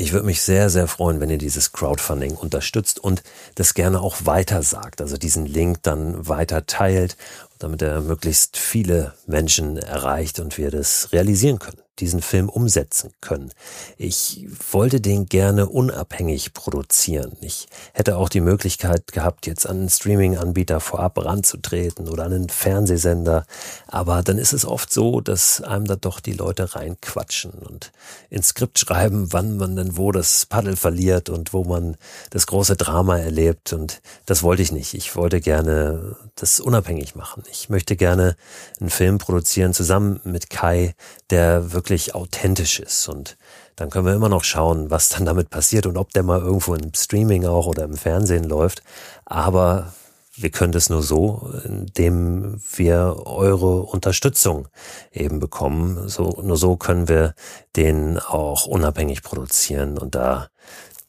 Ich 0.02 0.14
würde 0.14 0.26
mich 0.26 0.42
sehr, 0.42 0.70
sehr 0.70 0.88
freuen, 0.88 1.20
wenn 1.20 1.30
ihr 1.30 1.38
dieses 1.38 1.74
Crowdfunding 1.74 2.38
unterstützt 2.38 3.00
und 3.00 3.22
das 3.56 3.74
gerne 3.74 4.00
auch 4.00 4.16
weiter 4.24 4.64
sagt, 4.64 5.02
also 5.02 5.18
diesen 5.18 5.46
Link 5.46 5.84
dann 5.84 6.26
weiter 6.26 6.66
teilt, 6.66 7.18
damit 7.58 7.82
er 7.82 8.00
möglichst 8.00 8.56
viele 8.56 9.14
Menschen 9.28 9.76
erreicht 9.76 10.40
und 10.40 10.58
wir 10.58 10.72
das 10.72 11.12
realisieren 11.12 11.60
können 11.60 11.82
diesen 12.00 12.22
Film 12.22 12.50
umsetzen 12.50 13.12
können. 13.22 13.52
Ich 13.98 14.48
wollte 14.72 15.02
den 15.02 15.26
gerne 15.26 15.68
unabhängig 15.68 16.54
produzieren. 16.54 17.36
Ich 17.42 17.68
hätte 17.94 18.18
auch 18.18 18.30
die 18.30 18.42
Möglichkeit 18.42 19.12
gehabt, 19.12 19.48
jetzt 19.48 19.68
an 19.68 19.80
einen 19.80 19.90
Streaming-Anbieter 19.90 20.80
vorab 20.80 21.24
ranzutreten 21.24 22.08
oder 22.08 22.26
an 22.26 22.34
einen 22.34 22.50
Fernsehsender. 22.50 23.46
Aber 23.88 24.24
dann 24.24 24.38
ist 24.38 24.54
es 24.54 24.66
oft 24.66 24.92
so, 24.92 25.22
dass 25.22 25.62
einem 25.62 25.86
da 25.86 25.96
doch 25.96 26.20
die 26.20 26.34
Leute 26.34 26.76
reinquatschen 26.76 27.52
und 27.52 27.92
ins 28.30 28.50
Skript 28.50 28.80
schreiben, 28.80 29.32
wann 29.34 29.58
man 29.58 29.76
denn 29.76 29.98
wo 29.98 30.12
das 30.12 30.46
Paddel 30.46 30.76
verliert 30.76 31.30
und 31.30 31.54
wo 31.54 31.64
man 31.64 31.98
das 32.30 32.48
große 32.48 32.76
Drama 32.76 33.18
erlebt. 33.18 33.74
Und 33.74 34.02
das 34.26 34.44
wollte 34.44 34.62
ich 34.62 34.72
nicht. 34.72 34.94
Ich 34.94 35.16
wollte 35.16 35.42
gerne 35.42 36.16
das 36.36 36.60
unabhängig 36.60 37.16
machen. 37.16 37.44
Ich 37.52 37.70
möchte 37.70 37.96
gerne 37.96 38.36
einen 38.80 38.90
Film 38.90 39.18
produzieren 39.18 39.74
zusammen 39.74 40.20
mit 40.24 40.50
Kai, 40.50 40.94
der 41.30 41.74
wirklich 41.74 41.89
wirklich 41.90 42.16
authentisch 42.16 42.80
ist. 42.80 43.08
Und 43.08 43.38
dann 43.76 43.90
können 43.90 44.06
wir 44.06 44.14
immer 44.14 44.30
noch 44.30 44.44
schauen, 44.44 44.90
was 44.90 45.10
dann 45.10 45.26
damit 45.26 45.50
passiert 45.50 45.86
und 45.86 45.98
ob 45.98 46.12
der 46.14 46.24
mal 46.24 46.40
irgendwo 46.40 46.76
im 46.76 46.94
Streaming 46.94 47.46
auch 47.46 47.68
oder 47.68 47.84
im 47.84 47.98
Fernsehen 47.98 48.44
läuft. 48.44 48.84
Aber 49.26 49.94
wir 50.36 50.52
können 50.52 50.72
das 50.72 50.90
nur 50.90 51.04
so, 51.04 51.52
indem 51.66 52.62
wir 52.76 53.24
eure 53.26 53.82
Unterstützung 53.82 54.68
eben 55.12 55.40
bekommen. 55.40 56.08
So, 56.08 56.42
nur 56.42 56.58
so 56.58 56.78
können 56.78 57.10
wir 57.10 57.34
den 57.76 58.20
auch 58.20 58.66
unabhängig 58.66 59.22
produzieren 59.22 59.98
und 59.98 60.16
da 60.16 60.48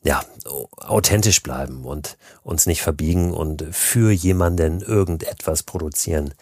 ja, 0.02 0.22
authentisch 0.78 1.42
bleiben 1.42 1.84
und 1.84 2.16
uns 2.42 2.64
nicht 2.66 2.80
verbiegen 2.80 3.34
und 3.34 3.66
für 3.70 4.10
jemanden 4.10 4.80
irgendetwas 4.80 5.62
produzieren, 5.62 6.32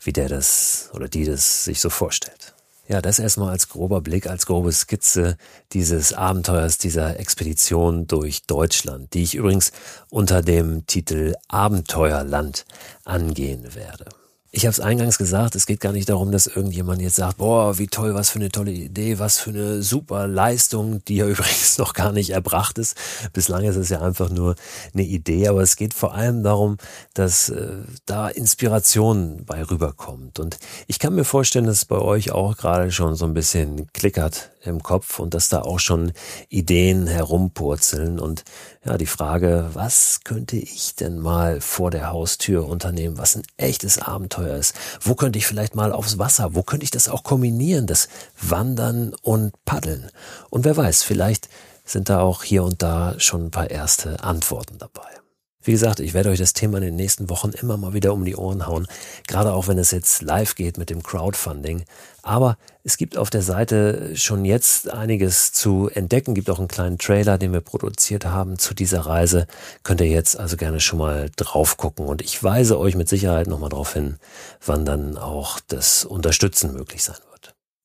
wie 0.00 0.12
der 0.12 0.28
das 0.28 0.88
oder 0.94 1.08
die 1.08 1.24
das 1.24 1.64
sich 1.64 1.80
so 1.80 1.90
vorstellt. 1.90 2.54
Ja, 2.88 3.02
das 3.02 3.18
erstmal 3.18 3.50
als 3.50 3.68
grober 3.68 4.00
Blick, 4.00 4.26
als 4.26 4.46
grobe 4.46 4.72
Skizze 4.72 5.36
dieses 5.74 6.14
Abenteuers, 6.14 6.78
dieser 6.78 7.20
Expedition 7.20 8.06
durch 8.06 8.44
Deutschland, 8.46 9.12
die 9.12 9.22
ich 9.22 9.34
übrigens 9.34 9.72
unter 10.08 10.40
dem 10.40 10.86
Titel 10.86 11.34
Abenteuerland 11.48 12.64
angehen 13.04 13.74
werde. 13.74 14.06
Ich 14.50 14.64
habe 14.64 14.70
es 14.70 14.80
eingangs 14.80 15.18
gesagt, 15.18 15.54
es 15.56 15.66
geht 15.66 15.80
gar 15.80 15.92
nicht 15.92 16.08
darum, 16.08 16.32
dass 16.32 16.46
irgendjemand 16.46 17.02
jetzt 17.02 17.16
sagt, 17.16 17.36
boah, 17.36 17.76
wie 17.76 17.86
toll, 17.86 18.14
was 18.14 18.30
für 18.30 18.38
eine 18.38 18.48
tolle 18.48 18.70
Idee, 18.70 19.18
was 19.18 19.38
für 19.38 19.50
eine 19.50 19.82
super 19.82 20.26
Leistung, 20.26 21.04
die 21.04 21.16
ja 21.16 21.26
übrigens 21.28 21.76
noch 21.76 21.92
gar 21.92 22.12
nicht 22.12 22.30
erbracht 22.30 22.78
ist. 22.78 22.96
Bislang 23.34 23.64
ist 23.64 23.76
es 23.76 23.90
ja 23.90 24.00
einfach 24.00 24.30
nur 24.30 24.54
eine 24.94 25.02
Idee, 25.02 25.48
aber 25.48 25.60
es 25.60 25.76
geht 25.76 25.92
vor 25.92 26.14
allem 26.14 26.42
darum, 26.42 26.78
dass 27.12 27.50
äh, 27.50 27.72
da 28.06 28.28
Inspiration 28.28 29.44
bei 29.44 29.62
rüberkommt. 29.62 30.40
Und 30.40 30.58
ich 30.86 30.98
kann 30.98 31.14
mir 31.14 31.24
vorstellen, 31.24 31.66
dass 31.66 31.76
es 31.76 31.84
bei 31.84 31.98
euch 31.98 32.32
auch 32.32 32.56
gerade 32.56 32.90
schon 32.90 33.16
so 33.16 33.26
ein 33.26 33.34
bisschen 33.34 33.92
klickert 33.92 34.50
im 34.68 34.82
Kopf 34.82 35.18
und 35.18 35.34
dass 35.34 35.48
da 35.48 35.62
auch 35.62 35.80
schon 35.80 36.12
Ideen 36.48 37.06
herumpurzeln. 37.06 38.20
Und 38.20 38.44
ja, 38.84 38.96
die 38.96 39.06
Frage, 39.06 39.70
was 39.72 40.20
könnte 40.24 40.56
ich 40.56 40.94
denn 40.94 41.18
mal 41.18 41.60
vor 41.60 41.90
der 41.90 42.10
Haustür 42.10 42.68
unternehmen, 42.68 43.18
was 43.18 43.36
ein 43.36 43.42
echtes 43.56 43.98
Abenteuer 43.98 44.56
ist? 44.56 44.74
Wo 45.00 45.14
könnte 45.14 45.38
ich 45.38 45.46
vielleicht 45.46 45.74
mal 45.74 45.92
aufs 45.92 46.18
Wasser? 46.18 46.54
Wo 46.54 46.62
könnte 46.62 46.84
ich 46.84 46.90
das 46.90 47.08
auch 47.08 47.24
kombinieren, 47.24 47.86
das 47.86 48.08
Wandern 48.40 49.14
und 49.22 49.52
Paddeln? 49.64 50.10
Und 50.50 50.64
wer 50.64 50.76
weiß, 50.76 51.02
vielleicht 51.02 51.48
sind 51.84 52.08
da 52.08 52.20
auch 52.20 52.42
hier 52.42 52.64
und 52.64 52.82
da 52.82 53.14
schon 53.18 53.46
ein 53.46 53.50
paar 53.50 53.70
erste 53.70 54.22
Antworten 54.22 54.78
dabei. 54.78 55.08
Wie 55.64 55.72
gesagt, 55.72 55.98
ich 55.98 56.14
werde 56.14 56.30
euch 56.30 56.38
das 56.38 56.52
Thema 56.52 56.78
in 56.78 56.84
den 56.84 56.96
nächsten 56.96 57.28
Wochen 57.28 57.50
immer 57.50 57.76
mal 57.76 57.92
wieder 57.92 58.12
um 58.12 58.24
die 58.24 58.36
Ohren 58.36 58.66
hauen, 58.66 58.86
gerade 59.26 59.52
auch 59.52 59.66
wenn 59.66 59.78
es 59.78 59.90
jetzt 59.90 60.22
live 60.22 60.54
geht 60.54 60.78
mit 60.78 60.88
dem 60.88 61.02
Crowdfunding. 61.02 61.84
Aber 62.22 62.56
es 62.84 62.96
gibt 62.96 63.16
auf 63.18 63.28
der 63.28 63.42
Seite 63.42 64.16
schon 64.16 64.44
jetzt 64.44 64.88
einiges 64.88 65.52
zu 65.52 65.90
entdecken, 65.92 66.34
gibt 66.34 66.48
auch 66.48 66.60
einen 66.60 66.68
kleinen 66.68 66.98
Trailer, 66.98 67.38
den 67.38 67.52
wir 67.52 67.60
produziert 67.60 68.24
haben 68.24 68.58
zu 68.58 68.72
dieser 68.72 69.00
Reise. 69.00 69.46
Könnt 69.82 70.00
ihr 70.00 70.06
jetzt 70.06 70.38
also 70.38 70.56
gerne 70.56 70.80
schon 70.80 71.00
mal 71.00 71.30
drauf 71.36 71.76
gucken 71.76 72.06
und 72.06 72.22
ich 72.22 72.42
weise 72.42 72.78
euch 72.78 72.94
mit 72.94 73.08
Sicherheit 73.08 73.48
nochmal 73.48 73.70
darauf 73.70 73.94
hin, 73.94 74.18
wann 74.64 74.84
dann 74.84 75.18
auch 75.18 75.58
das 75.66 76.04
Unterstützen 76.04 76.72
möglich 76.72 77.02
sein 77.02 77.16
wird. 77.16 77.27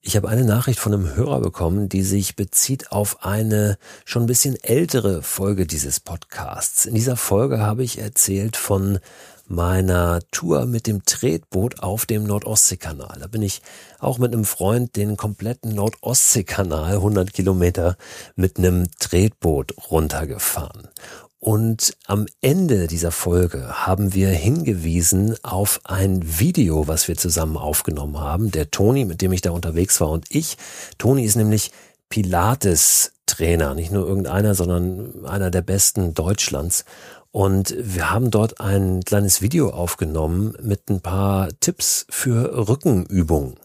Ich 0.05 0.17
habe 0.17 0.27
eine 0.27 0.43
Nachricht 0.43 0.79
von 0.79 0.93
einem 0.93 1.15
Hörer 1.15 1.39
bekommen, 1.39 1.87
die 1.87 2.03
sich 2.03 2.35
bezieht 2.35 2.91
auf 2.91 3.23
eine 3.23 3.77
schon 4.03 4.23
ein 4.23 4.27
bisschen 4.27 4.61
ältere 4.61 5.21
Folge 5.23 5.65
dieses 5.65 6.01
Podcasts. 6.01 6.85
In 6.85 6.93
dieser 6.93 7.15
Folge 7.15 7.61
habe 7.61 7.85
ich 7.85 7.99
erzählt 7.99 8.57
von 8.57 8.99
meiner 9.47 10.19
Tour 10.29 10.65
mit 10.65 10.87
dem 10.87 11.05
Tretboot 11.05 11.79
auf 11.79 12.05
dem 12.05 12.25
Nordostseekanal. 12.25 13.17
Da 13.17 13.27
bin 13.27 13.41
ich 13.41 13.61
auch 13.99 14.17
mit 14.17 14.33
einem 14.33 14.43
Freund 14.43 14.97
den 14.97 15.15
kompletten 15.15 15.73
Nordostseekanal 15.73 16.95
100 16.95 17.31
Kilometer 17.31 17.95
mit 18.35 18.57
einem 18.57 18.91
Tretboot 18.99 19.73
runtergefahren. 19.89 20.89
Und 21.43 21.97
am 22.07 22.25
Ende 22.39 22.87
dieser 22.87 23.11
Folge 23.11 23.85
haben 23.85 24.13
wir 24.13 24.29
hingewiesen 24.29 25.35
auf 25.43 25.81
ein 25.83 26.39
Video, 26.39 26.87
was 26.87 27.09
wir 27.09 27.17
zusammen 27.17 27.57
aufgenommen 27.57 28.17
haben. 28.17 28.49
Der 28.49 28.71
Toni, 28.71 29.03
mit 29.03 29.21
dem 29.21 29.33
ich 29.33 29.41
da 29.41 29.51
unterwegs 29.51 29.99
war 29.99 30.09
und 30.09 30.23
ich. 30.29 30.55
Toni 30.99 31.25
ist 31.25 31.35
nämlich 31.35 31.71
Pilates-Trainer, 32.07 33.75
nicht 33.75 33.91
nur 33.91 34.07
irgendeiner, 34.07 34.55
sondern 34.55 35.25
einer 35.25 35.51
der 35.51 35.63
besten 35.63 36.13
Deutschlands. 36.13 36.85
Und 37.31 37.75
wir 37.77 38.09
haben 38.09 38.31
dort 38.31 38.61
ein 38.61 39.01
kleines 39.03 39.41
Video 39.41 39.71
aufgenommen 39.71 40.53
mit 40.61 40.89
ein 40.89 41.01
paar 41.01 41.49
Tipps 41.59 42.05
für 42.09 42.69
Rückenübungen. 42.69 43.57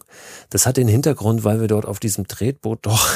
Das 0.49 0.65
hat 0.65 0.77
den 0.77 0.87
Hintergrund, 0.87 1.43
weil 1.43 1.61
wir 1.61 1.67
dort 1.67 1.85
auf 1.85 1.99
diesem 1.99 2.27
Tretboot 2.27 2.79
doch 2.83 3.09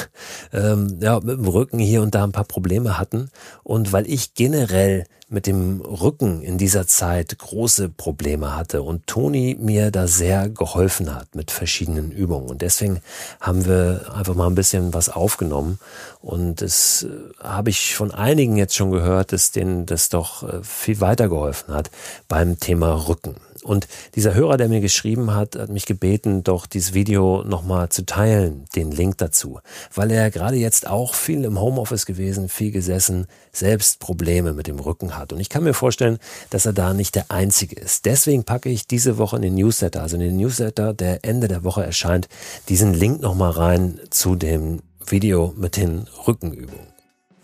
ähm, 0.53 0.97
ja, 1.01 1.19
mit 1.19 1.37
dem 1.37 1.47
Rücken 1.47 1.79
hier 1.79 2.01
und 2.01 2.15
da 2.15 2.23
ein 2.23 2.31
paar 2.31 2.43
Probleme 2.43 2.97
hatten 2.97 3.29
und 3.63 3.91
weil 3.91 4.09
ich 4.09 4.33
generell 4.33 5.05
mit 5.33 5.47
dem 5.47 5.81
Rücken 5.81 6.41
in 6.43 6.57
dieser 6.59 6.85
Zeit 6.85 7.37
große 7.39 7.89
Probleme 7.89 8.55
hatte 8.55 8.83
und 8.83 9.07
Toni 9.07 9.57
mir 9.59 9.89
da 9.89 10.07
sehr 10.07 10.47
geholfen 10.47 11.13
hat 11.13 11.33
mit 11.33 11.49
verschiedenen 11.49 12.11
Übungen. 12.11 12.49
Und 12.49 12.61
deswegen 12.61 13.01
haben 13.41 13.65
wir 13.65 14.13
einfach 14.13 14.35
mal 14.35 14.45
ein 14.45 14.55
bisschen 14.55 14.93
was 14.93 15.09
aufgenommen. 15.09 15.79
Und 16.21 16.61
das 16.61 17.03
äh, 17.03 17.43
habe 17.43 17.71
ich 17.71 17.95
von 17.95 18.11
einigen 18.11 18.57
jetzt 18.57 18.75
schon 18.75 18.91
gehört, 18.91 19.33
dass 19.33 19.51
denen 19.51 19.87
das 19.87 20.09
doch 20.09 20.43
äh, 20.43 20.63
viel 20.63 21.01
weitergeholfen 21.01 21.73
hat 21.73 21.89
beim 22.27 22.59
Thema 22.59 23.07
Rücken. 23.07 23.35
Und 23.63 23.87
dieser 24.15 24.33
Hörer, 24.33 24.57
der 24.57 24.69
mir 24.69 24.81
geschrieben 24.81 25.33
hat, 25.33 25.55
hat 25.55 25.69
mich 25.69 25.85
gebeten, 25.85 26.43
doch 26.43 26.65
dieses 26.65 26.93
Video 26.93 27.43
nochmal 27.43 27.89
zu 27.89 28.05
teilen, 28.05 28.65
den 28.75 28.91
Link 28.91 29.17
dazu, 29.17 29.59
weil 29.93 30.11
er 30.11 30.31
gerade 30.31 30.57
jetzt 30.57 30.87
auch 30.87 31.13
viel 31.13 31.43
im 31.43 31.59
Homeoffice 31.59 32.05
gewesen, 32.05 32.49
viel 32.49 32.71
gesessen, 32.71 33.27
selbst 33.51 33.99
Probleme 33.99 34.53
mit 34.53 34.67
dem 34.67 34.79
Rücken 34.79 35.17
hat. 35.17 35.33
Und 35.33 35.39
ich 35.39 35.49
kann 35.49 35.63
mir 35.63 35.73
vorstellen, 35.73 36.19
dass 36.49 36.65
er 36.65 36.73
da 36.73 36.93
nicht 36.93 37.15
der 37.15 37.31
Einzige 37.31 37.75
ist. 37.79 38.05
Deswegen 38.05 38.43
packe 38.43 38.69
ich 38.69 38.87
diese 38.87 39.17
Woche 39.17 39.37
in 39.37 39.41
den 39.41 39.55
Newsletter, 39.55 40.01
also 40.01 40.15
in 40.15 40.21
den 40.21 40.37
Newsletter, 40.37 40.93
der 40.93 41.23
Ende 41.23 41.47
der 41.47 41.63
Woche 41.63 41.83
erscheint, 41.83 42.27
diesen 42.69 42.93
Link 42.93 43.21
nochmal 43.21 43.51
rein 43.51 43.99
zu 44.09 44.35
dem 44.35 44.81
Video 45.05 45.53
mit 45.57 45.77
den 45.77 46.07
Rückenübungen. 46.27 46.92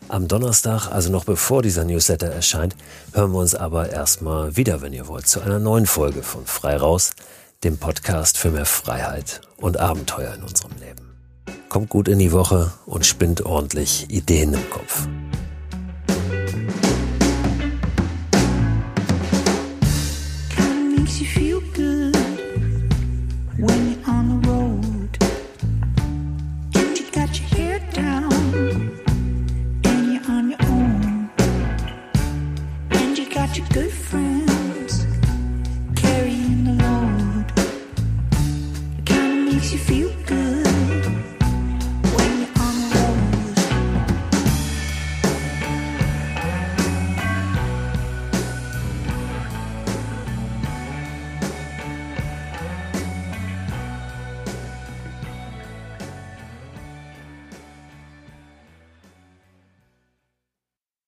Am 0.09 0.27
Donnerstag, 0.27 0.87
also 0.87 1.11
noch 1.11 1.23
bevor 1.23 1.61
dieser 1.61 1.85
Newsletter 1.85 2.25
erscheint, 2.25 2.75
hören 3.13 3.31
wir 3.31 3.37
uns 3.37 3.53
aber 3.53 3.91
erstmal 3.91 4.57
wieder, 4.57 4.81
wenn 4.81 4.91
ihr 4.91 5.07
wollt, 5.07 5.27
zu 5.27 5.39
einer 5.39 5.59
neuen 5.59 5.85
Folge 5.85 6.23
von 6.23 6.47
Frei 6.47 6.77
Raus, 6.77 7.13
dem 7.63 7.77
Podcast 7.77 8.39
für 8.39 8.49
mehr 8.49 8.65
Freiheit 8.65 9.41
und 9.57 9.77
Abenteuer 9.77 10.33
in 10.33 10.41
unserem 10.41 10.71
Leben. 10.79 11.13
Kommt 11.69 11.89
gut 11.89 12.07
in 12.07 12.17
die 12.17 12.31
Woche 12.31 12.71
und 12.87 13.05
spinnt 13.05 13.45
ordentlich 13.45 14.09
Ideen 14.09 14.55
im 14.55 14.69
Kopf. 14.71 15.07